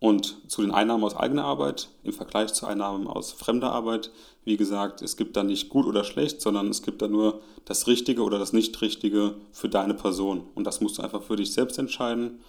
Und 0.00 0.38
zu 0.48 0.62
den 0.62 0.70
Einnahmen 0.70 1.04
aus 1.04 1.14
eigener 1.14 1.44
Arbeit 1.44 1.90
im 2.02 2.12
Vergleich 2.12 2.54
zu 2.54 2.66
Einnahmen 2.66 3.06
aus 3.06 3.32
fremder 3.32 3.70
Arbeit, 3.70 4.10
wie 4.44 4.56
gesagt, 4.56 5.02
es 5.02 5.16
gibt 5.16 5.36
da 5.36 5.42
nicht 5.42 5.68
gut 5.68 5.86
oder 5.86 6.04
schlecht, 6.04 6.40
sondern 6.40 6.68
es 6.68 6.82
gibt 6.82 7.02
da 7.02 7.08
nur 7.08 7.42
das 7.66 7.86
Richtige 7.86 8.22
oder 8.22 8.38
das 8.38 8.54
Nicht-Richtige 8.54 9.34
für 9.52 9.68
deine 9.68 9.92
Person. 9.92 10.44
Und 10.54 10.64
das 10.64 10.80
musst 10.80 10.96
du 10.96 11.02
einfach 11.02 11.22
für 11.22 11.36
dich 11.36 11.52
selbst 11.52 11.78
entscheiden 11.78 12.40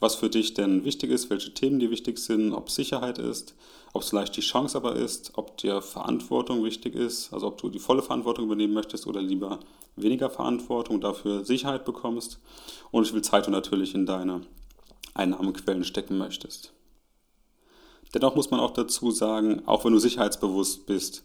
was 0.00 0.14
für 0.14 0.30
dich 0.30 0.54
denn 0.54 0.84
wichtig 0.84 1.10
ist, 1.10 1.30
welche 1.30 1.52
Themen 1.52 1.78
dir 1.78 1.90
wichtig 1.90 2.18
sind, 2.18 2.52
ob 2.52 2.70
Sicherheit 2.70 3.18
ist, 3.18 3.54
ob 3.92 4.02
es 4.02 4.08
vielleicht 4.08 4.36
die 4.36 4.40
Chance 4.40 4.76
aber 4.76 4.96
ist, 4.96 5.32
ob 5.36 5.58
dir 5.58 5.82
Verantwortung 5.82 6.64
wichtig 6.64 6.94
ist, 6.94 7.32
also 7.32 7.48
ob 7.48 7.58
du 7.58 7.68
die 7.68 7.78
volle 7.78 8.02
Verantwortung 8.02 8.46
übernehmen 8.46 8.72
möchtest 8.72 9.06
oder 9.06 9.20
lieber 9.20 9.60
weniger 9.96 10.30
Verantwortung, 10.30 11.00
dafür 11.00 11.44
Sicherheit 11.44 11.84
bekommst 11.84 12.40
und 12.90 13.06
wie 13.06 13.12
viel 13.12 13.22
Zeit 13.22 13.46
du 13.46 13.50
natürlich 13.50 13.94
in 13.94 14.06
deine 14.06 14.40
Einnahmequellen 15.12 15.84
stecken 15.84 16.16
möchtest. 16.16 16.72
Dennoch 18.14 18.34
muss 18.34 18.50
man 18.50 18.60
auch 18.60 18.72
dazu 18.72 19.10
sagen, 19.10 19.62
auch 19.66 19.84
wenn 19.84 19.92
du 19.92 19.98
sicherheitsbewusst 19.98 20.86
bist, 20.86 21.24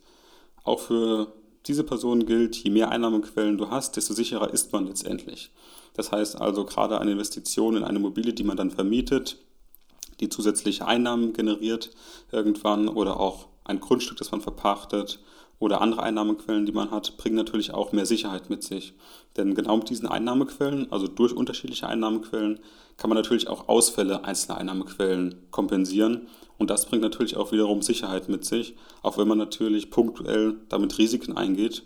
auch 0.64 0.80
für 0.80 1.34
diese 1.66 1.84
Person 1.84 2.26
gilt, 2.26 2.56
je 2.56 2.70
mehr 2.70 2.90
Einnahmequellen 2.90 3.58
du 3.58 3.70
hast, 3.70 3.96
desto 3.96 4.14
sicherer 4.14 4.54
ist 4.54 4.72
man 4.72 4.88
letztendlich. 4.88 5.52
Das 5.94 6.12
heißt 6.12 6.40
also 6.40 6.66
gerade 6.66 7.00
eine 7.00 7.12
Investition 7.12 7.76
in 7.76 7.84
eine 7.84 7.98
Immobilie, 7.98 8.34
die 8.34 8.44
man 8.44 8.58
dann 8.58 8.72
vermietet, 8.72 9.38
die 10.20 10.30
zusätzliche 10.30 10.88
Einnahmen 10.88 11.34
generiert 11.34 11.92
irgendwann 12.32 12.88
oder 12.88 13.20
auch 13.20 13.48
ein 13.64 13.80
Grundstück, 13.80 14.18
das 14.18 14.32
man 14.32 14.42
verpachtet 14.42 15.20
oder 15.60 15.82
andere 15.82 16.04
Einnahmequellen, 16.04 16.66
die 16.66 16.72
man 16.72 16.92
hat, 16.92 17.18
bringen 17.18 17.36
natürlich 17.36 17.74
auch 17.74 17.92
mehr 17.92 18.06
Sicherheit 18.06 18.50
mit 18.50 18.64
sich. 18.64 18.94
Denn 19.38 19.56
genau 19.56 19.78
mit 19.78 19.90
diesen 19.90 20.08
Einnahmequellen, 20.08 20.92
also 20.92 21.08
durch 21.08 21.34
unterschiedliche 21.34 21.88
Einnahmequellen, 21.88 22.60
kann 22.98 23.10
man 23.10 23.18
natürlich 23.18 23.48
auch 23.48 23.68
Ausfälle 23.68 24.26
einzelner 24.26 24.58
Einnahmequellen 24.58 25.48
kompensieren. 25.52 26.28
Und 26.58 26.70
das 26.70 26.86
bringt 26.86 27.02
natürlich 27.02 27.38
auch 27.38 27.52
wiederum 27.52 27.82
Sicherheit 27.82 28.30
mit 28.30 28.46
sich. 28.46 28.76
Auch 29.02 29.18
wenn 29.18 29.28
man 29.28 29.38
natürlich 29.38 29.92
punktuell 29.92 30.58
damit 30.70 30.98
Risiken 30.98 31.36
eingeht, 31.36 31.84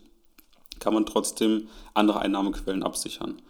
kann 0.79 0.93
man 0.93 1.05
trotzdem 1.05 1.67
andere 1.93 2.19
Einnahmequellen 2.19 2.83
absichern. 2.83 3.41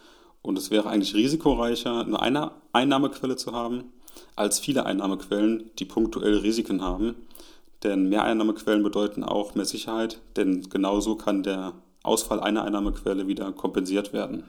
Und 0.42 0.58
es 0.58 0.72
wäre 0.72 0.90
eigentlich 0.90 1.16
risikoreicher, 1.16 2.06
nur 2.06 2.22
eine 2.22 2.52
Einnahmequelle 2.72 3.36
zu 3.36 3.52
haben, 3.52 3.92
als 4.36 4.60
viele 4.60 4.86
Einnahmequellen, 4.86 5.72
die 5.78 5.86
punktuell 5.86 6.38
Risiken 6.38 6.82
haben. 6.82 7.16
Denn 7.84 8.10
mehr 8.10 8.24
Einnahmequellen 8.24 8.84
bedeuten 8.84 9.24
auch 9.24 9.56
mehr 9.56 9.66
Sicherheit, 9.66 10.20
denn 10.36 10.70
genauso 10.70 11.16
kann 11.16 11.44
der 11.44 11.74
Ausfall 12.04 12.40
einer 12.40 12.64
Einnahmequelle 12.64 13.28
wieder 13.28 13.52
kompensiert 13.54 14.14
werden. 14.14 14.44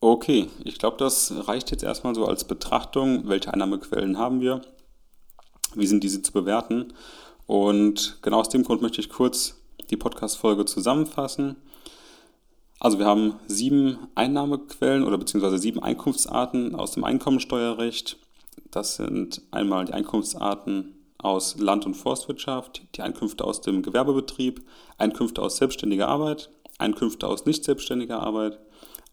Okay, 0.00 0.48
ich 0.62 0.78
glaube, 0.78 0.98
das 0.98 1.32
reicht 1.48 1.70
jetzt 1.70 1.82
erstmal 1.82 2.14
so 2.14 2.26
als 2.26 2.44
Betrachtung. 2.44 3.26
Welche 3.28 3.52
Einnahmequellen 3.52 4.18
haben 4.18 4.40
wir? 4.40 4.60
Wie 5.74 5.86
sind 5.86 6.04
diese 6.04 6.20
zu 6.20 6.32
bewerten? 6.32 6.92
Und 7.46 8.18
genau 8.20 8.40
aus 8.40 8.50
dem 8.50 8.64
Grund 8.64 8.82
möchte 8.82 9.00
ich 9.00 9.08
kurz 9.08 9.60
die 9.90 9.96
Podcast-Folge 9.96 10.66
zusammenfassen. 10.66 11.56
Also 12.80 12.98
wir 12.98 13.06
haben 13.06 13.36
sieben 13.46 13.98
Einnahmequellen 14.14 15.04
oder 15.04 15.16
beziehungsweise 15.16 15.58
sieben 15.58 15.82
Einkunftsarten 15.82 16.74
aus 16.74 16.92
dem 16.92 17.04
Einkommensteuerrecht. 17.04 18.18
Das 18.70 18.96
sind 18.96 19.40
einmal 19.52 19.86
die 19.86 19.94
Einkunftsarten 19.94 20.94
aus 21.24 21.58
Land- 21.58 21.86
und 21.86 21.94
Forstwirtschaft, 21.94 22.82
die 22.94 23.02
Einkünfte 23.02 23.44
aus 23.44 23.60
dem 23.60 23.82
Gewerbebetrieb, 23.82 24.62
Einkünfte 24.98 25.42
aus 25.42 25.56
selbstständiger 25.56 26.08
Arbeit, 26.08 26.50
Einkünfte 26.78 27.26
aus 27.26 27.46
nicht 27.46 27.64
selbstständiger 27.64 28.20
Arbeit, 28.20 28.58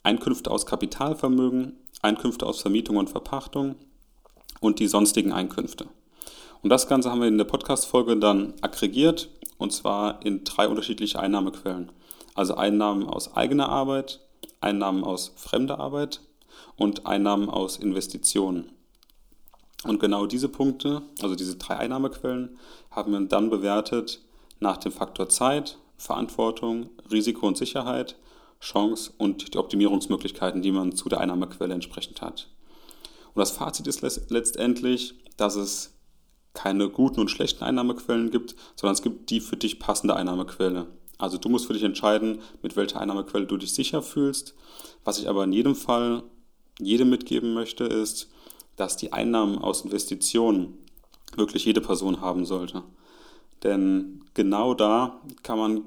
Einkünfte 0.04 0.52
aus 0.52 0.65
Kapitalvermögen, 0.65 1.78
Einkünfte 2.02 2.45
aus 2.45 2.62
Vermietung 2.62 2.97
und 2.97 3.10
Verpachtung 3.10 3.76
und 4.60 4.80
die 4.80 4.88
sonstigen 4.88 5.32
Einkünfte. 5.32 5.88
Und 6.62 6.69
das 6.69 6.88
Ganze 6.88 7.10
haben 7.10 7.21
wir 7.21 7.28
in 7.28 7.38
der 7.38 7.45
Podcast-Folge 7.45 8.17
dann 8.17 8.54
aggregiert 8.62 9.30
und 9.58 9.71
zwar 9.71 10.26
in 10.26 10.43
drei 10.43 10.67
unterschiedliche 10.67 11.19
Einnahmequellen. 11.19 11.91
Also 12.36 12.56
Einnahmen 12.56 13.08
aus 13.08 13.36
eigener 13.36 13.69
Arbeit, 13.69 14.19
Einnahmen 14.60 15.04
aus 15.04 15.34
fremder 15.36 15.80
Arbeit 15.80 16.21
und 16.76 17.06
Einnahmen 17.06 17.50
aus 17.50 17.78
Investitionen. 17.78 18.71
Und 19.84 20.00
genau 20.00 20.28
diese 20.28 20.50
Punkte, 20.50 21.02
also 21.22 21.36
diese 21.36 21.56
drei 21.56 21.78
Einnahmequellen, 21.78 22.58
haben 22.91 23.12
wir 23.12 23.20
dann 23.22 23.50
bewertet 23.50 24.22
nach 24.60 24.78
dem 24.78 24.91
Faktor 24.91 25.30
Zeit, 25.30 25.78
Verantwortung, 25.98 26.89
Risiko 27.12 27.48
und 27.48 27.58
Sicherheit, 27.58 28.15
Chance 28.60 29.12
und 29.17 29.54
die 29.54 29.58
Optimierungsmöglichkeiten, 29.58 30.62
die 30.62 30.72
man 30.72 30.96
zu 30.96 31.10
der 31.10 31.20
Einnahmequelle 31.20 31.74
entsprechend 31.74 32.22
hat. 32.22 32.50
Und 33.34 33.39
das 33.39 33.52
Fazit 33.52 33.88
ist 33.88 34.02
letztendlich, 34.30 35.15
dass 35.38 35.56
es 35.56 35.98
keine 36.54 36.89
guten 36.89 37.22
und 37.22 37.32
schlechten 37.32 37.63
Einnahmequellen 37.63 38.30
gibt, 38.30 38.56
sondern 38.76 38.94
es 38.94 39.02
gibt 39.02 39.30
die 39.30 39.39
für 39.39 39.58
dich 39.58 39.80
passende 39.80 40.15
Einnahmequelle. 40.15 40.88
Also 41.17 41.38
du 41.38 41.50
musst 41.50 41.65
für 41.65 41.74
dich 41.74 41.84
entscheiden, 41.84 42.39
mit 42.62 42.76
welcher 42.76 43.00
Einnahmequelle 43.00 43.46
du 43.46 43.58
dich 43.58 43.74
sicher 43.74 44.02
fühlst. 44.02 44.54
Was 45.04 45.20
ich 45.20 45.30
aber 45.30 45.44
in 45.44 45.54
jedem 45.54 45.76
Fall 45.76 46.24
jedem 46.80 47.10
mitgeben 47.10 47.54
möchte, 47.54 47.84
ist, 47.84 48.30
dass 48.82 48.98
die 48.98 49.13
Einnahmen 49.13 49.60
aus 49.60 49.82
Investitionen 49.82 50.76
wirklich 51.36 51.65
jede 51.65 51.82
Person 51.82 52.20
haben 52.20 52.46
sollte. 52.46 52.82
Denn 53.63 54.24
genau 54.34 54.74
da 54.74 55.22
kann 55.44 55.60
man 55.60 55.82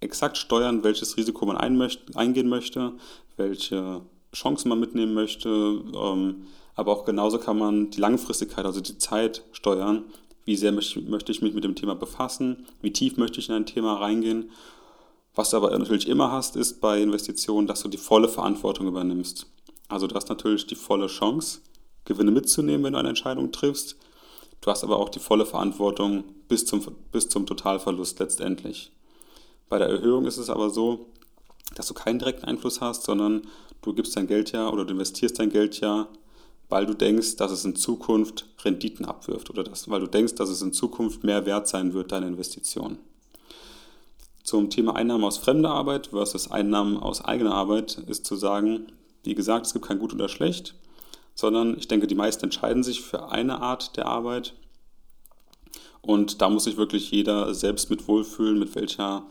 exakt 0.00 0.38
steuern, 0.38 0.82
welches 0.82 1.18
Risiko 1.18 1.44
man 1.44 1.58
eingehen 1.58 2.48
möchte, 2.48 2.92
welche 3.36 4.00
Chancen 4.34 4.70
man 4.70 4.80
mitnehmen 4.80 5.12
möchte. 5.12 5.48
Ähm, 5.48 6.46
aber 6.74 6.92
auch 6.92 7.04
genauso 7.04 7.38
kann 7.38 7.58
man 7.58 7.90
die 7.90 8.00
Langfristigkeit, 8.00 8.64
also 8.64 8.80
die 8.80 8.96
Zeit 8.96 9.42
steuern. 9.52 10.04
Wie 10.46 10.56
sehr 10.56 10.72
möchte 10.72 11.32
ich 11.32 11.42
mich 11.42 11.52
mit 11.52 11.64
dem 11.64 11.74
Thema 11.74 11.94
befassen? 11.94 12.64
Wie 12.80 12.94
tief 12.94 13.18
möchte 13.18 13.40
ich 13.40 13.50
in 13.50 13.56
ein 13.56 13.66
Thema 13.66 13.96
reingehen? 13.96 14.50
Was 15.34 15.50
du 15.50 15.58
aber 15.58 15.76
natürlich 15.76 16.08
immer 16.08 16.32
hast, 16.32 16.56
ist 16.56 16.80
bei 16.80 17.02
Investitionen, 17.02 17.66
dass 17.66 17.82
du 17.82 17.88
die 17.88 17.98
volle 17.98 18.28
Verantwortung 18.28 18.86
übernimmst. 18.86 19.46
Also 19.88 20.06
du 20.06 20.14
hast 20.14 20.30
natürlich 20.30 20.66
die 20.66 20.76
volle 20.76 21.08
Chance, 21.08 21.60
Gewinne 22.08 22.30
mitzunehmen, 22.30 22.84
wenn 22.84 22.94
du 22.94 22.98
eine 22.98 23.10
Entscheidung 23.10 23.52
triffst. 23.52 23.96
Du 24.60 24.70
hast 24.70 24.82
aber 24.82 24.98
auch 24.98 25.10
die 25.10 25.20
volle 25.20 25.46
Verantwortung 25.46 26.24
bis 26.48 26.64
zum, 26.66 26.82
bis 27.12 27.28
zum 27.28 27.46
Totalverlust 27.46 28.18
letztendlich. 28.18 28.90
Bei 29.68 29.78
der 29.78 29.88
Erhöhung 29.88 30.24
ist 30.24 30.38
es 30.38 30.48
aber 30.48 30.70
so, 30.70 31.06
dass 31.76 31.86
du 31.86 31.94
keinen 31.94 32.18
direkten 32.18 32.46
Einfluss 32.46 32.80
hast, 32.80 33.04
sondern 33.04 33.42
du 33.82 33.92
gibst 33.92 34.16
dein 34.16 34.26
Geld 34.26 34.52
ja 34.52 34.70
oder 34.70 34.86
du 34.86 34.92
investierst 34.92 35.38
dein 35.38 35.50
Geld 35.50 35.80
ja, 35.80 36.08
weil 36.70 36.86
du 36.86 36.94
denkst, 36.94 37.36
dass 37.36 37.52
es 37.52 37.66
in 37.66 37.76
Zukunft 37.76 38.46
Renditen 38.64 39.04
abwirft 39.04 39.50
oder 39.50 39.62
das, 39.62 39.90
weil 39.90 40.00
du 40.00 40.06
denkst, 40.06 40.34
dass 40.34 40.48
es 40.48 40.62
in 40.62 40.72
Zukunft 40.72 41.24
mehr 41.24 41.44
wert 41.44 41.68
sein 41.68 41.92
wird, 41.92 42.10
deine 42.10 42.26
Investition. 42.26 42.98
Zum 44.42 44.70
Thema 44.70 44.96
Einnahmen 44.96 45.24
aus 45.24 45.36
fremder 45.36 45.70
Arbeit 45.70 46.08
versus 46.08 46.50
Einnahmen 46.50 46.96
aus 46.96 47.22
eigener 47.22 47.54
Arbeit 47.54 47.98
ist 48.06 48.24
zu 48.24 48.34
sagen, 48.34 48.86
wie 49.24 49.34
gesagt, 49.34 49.66
es 49.66 49.74
gibt 49.74 49.84
kein 49.84 49.98
Gut 49.98 50.14
oder 50.14 50.30
Schlecht 50.30 50.74
sondern 51.38 51.78
ich 51.78 51.86
denke, 51.86 52.08
die 52.08 52.16
meisten 52.16 52.46
entscheiden 52.46 52.82
sich 52.82 53.00
für 53.00 53.28
eine 53.28 53.60
Art 53.60 53.96
der 53.96 54.06
Arbeit. 54.06 54.54
Und 56.00 56.42
da 56.42 56.50
muss 56.50 56.64
sich 56.64 56.76
wirklich 56.76 57.12
jeder 57.12 57.54
selbst 57.54 57.90
mit 57.90 58.08
wohlfühlen, 58.08 58.58
mit 58.58 58.74
welcher 58.74 59.24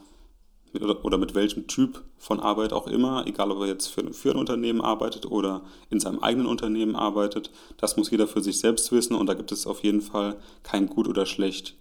oder 1.03 1.17
mit 1.17 1.35
welchem 1.35 1.67
Typ 1.67 2.03
von 2.17 2.39
Arbeit 2.39 2.71
auch 2.71 2.87
immer, 2.87 3.27
egal 3.27 3.51
ob 3.51 3.59
er 3.59 3.67
jetzt 3.67 3.87
für, 3.87 4.13
für 4.13 4.31
ein 4.31 4.37
Unternehmen 4.37 4.79
arbeitet 4.79 5.25
oder 5.25 5.63
in 5.89 5.99
seinem 5.99 6.19
eigenen 6.19 6.47
Unternehmen 6.47 6.95
arbeitet, 6.95 7.51
das 7.75 7.97
muss 7.97 8.09
jeder 8.09 8.27
für 8.27 8.41
sich 8.41 8.59
selbst 8.59 8.89
wissen 8.93 9.13
und 9.13 9.25
da 9.27 9.33
gibt 9.33 9.51
es 9.51 9.67
auf 9.67 9.83
jeden 9.83 10.01
Fall 10.01 10.37
kein 10.63 10.87
Gut 10.87 11.09
oder 11.09 11.25
Schlecht. 11.25 11.75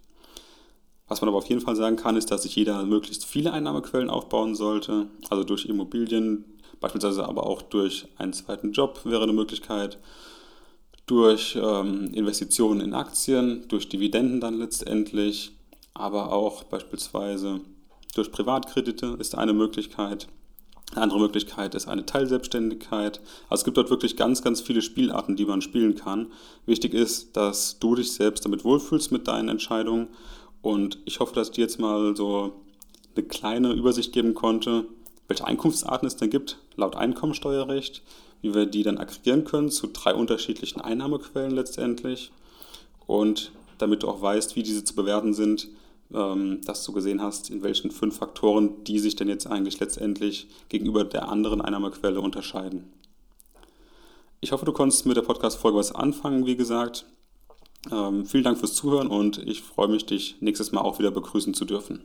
Was 1.06 1.20
man 1.20 1.28
aber 1.28 1.38
auf 1.38 1.48
jeden 1.48 1.60
Fall 1.60 1.76
sagen 1.76 1.94
kann, 1.94 2.16
ist, 2.16 2.32
dass 2.32 2.42
sich 2.42 2.56
jeder 2.56 2.84
möglichst 2.84 3.26
viele 3.26 3.52
Einnahmequellen 3.52 4.10
aufbauen 4.10 4.56
sollte, 4.56 5.06
also 5.30 5.44
durch 5.44 5.66
Immobilien, 5.66 6.55
Beispielsweise 6.80 7.26
aber 7.26 7.46
auch 7.46 7.62
durch 7.62 8.06
einen 8.16 8.32
zweiten 8.32 8.72
Job 8.72 9.00
wäre 9.04 9.22
eine 9.22 9.32
Möglichkeit, 9.32 9.98
durch 11.06 11.56
ähm, 11.60 12.12
Investitionen 12.12 12.80
in 12.80 12.94
Aktien, 12.94 13.66
durch 13.68 13.88
Dividenden 13.88 14.40
dann 14.40 14.58
letztendlich, 14.58 15.52
aber 15.94 16.32
auch 16.32 16.64
beispielsweise 16.64 17.60
durch 18.14 18.32
Privatkredite 18.32 19.16
ist 19.18 19.36
eine 19.36 19.52
Möglichkeit. 19.52 20.26
Eine 20.92 21.02
andere 21.02 21.20
Möglichkeit 21.20 21.74
ist 21.74 21.88
eine 21.88 22.06
Teilselbstständigkeit. 22.06 23.20
Also 23.48 23.60
es 23.60 23.64
gibt 23.64 23.76
dort 23.76 23.90
wirklich 23.90 24.16
ganz, 24.16 24.42
ganz 24.42 24.60
viele 24.60 24.82
Spielarten, 24.82 25.36
die 25.36 25.44
man 25.44 25.60
spielen 25.60 25.96
kann. 25.96 26.28
Wichtig 26.64 26.94
ist, 26.94 27.36
dass 27.36 27.78
du 27.78 27.94
dich 27.94 28.12
selbst 28.12 28.44
damit 28.44 28.64
wohlfühlst 28.64 29.12
mit 29.12 29.26
deinen 29.28 29.48
Entscheidungen. 29.48 30.08
Und 30.62 30.98
ich 31.04 31.20
hoffe, 31.20 31.34
dass 31.34 31.48
ich 31.48 31.54
dir 31.54 31.62
jetzt 31.62 31.80
mal 31.80 32.16
so 32.16 32.64
eine 33.14 33.26
kleine 33.26 33.72
Übersicht 33.72 34.12
geben 34.12 34.34
konnte, 34.34 34.86
welche 35.28 35.44
Einkunftsarten 35.44 36.06
es 36.06 36.16
denn 36.16 36.30
gibt, 36.30 36.58
laut 36.76 36.96
Einkommensteuerrecht, 36.96 38.02
wie 38.42 38.54
wir 38.54 38.66
die 38.66 38.82
dann 38.82 38.98
aggregieren 38.98 39.44
können 39.44 39.70
zu 39.70 39.88
drei 39.88 40.14
unterschiedlichen 40.14 40.80
Einnahmequellen 40.80 41.52
letztendlich. 41.52 42.30
Und 43.06 43.52
damit 43.78 44.02
du 44.02 44.08
auch 44.08 44.22
weißt, 44.22 44.56
wie 44.56 44.62
diese 44.62 44.84
zu 44.84 44.94
bewerten 44.94 45.34
sind, 45.34 45.68
ähm, 46.14 46.60
dass 46.64 46.84
du 46.84 46.92
gesehen 46.92 47.22
hast, 47.22 47.50
in 47.50 47.62
welchen 47.62 47.90
fünf 47.90 48.18
Faktoren 48.18 48.84
die 48.84 48.98
sich 48.98 49.16
denn 49.16 49.28
jetzt 49.28 49.46
eigentlich 49.46 49.80
letztendlich 49.80 50.48
gegenüber 50.68 51.04
der 51.04 51.28
anderen 51.28 51.60
Einnahmequelle 51.60 52.20
unterscheiden. 52.20 52.92
Ich 54.40 54.52
hoffe, 54.52 54.64
du 54.64 54.72
konntest 54.72 55.06
mit 55.06 55.16
der 55.16 55.22
Podcast-Folge 55.22 55.78
was 55.78 55.92
anfangen, 55.92 56.46
wie 56.46 56.56
gesagt. 56.56 57.06
Ähm, 57.90 58.26
vielen 58.26 58.44
Dank 58.44 58.58
fürs 58.58 58.74
Zuhören 58.74 59.08
und 59.08 59.38
ich 59.38 59.62
freue 59.62 59.88
mich, 59.88 60.06
dich 60.06 60.36
nächstes 60.40 60.72
Mal 60.72 60.82
auch 60.82 60.98
wieder 60.98 61.10
begrüßen 61.10 61.54
zu 61.54 61.64
dürfen. 61.64 62.04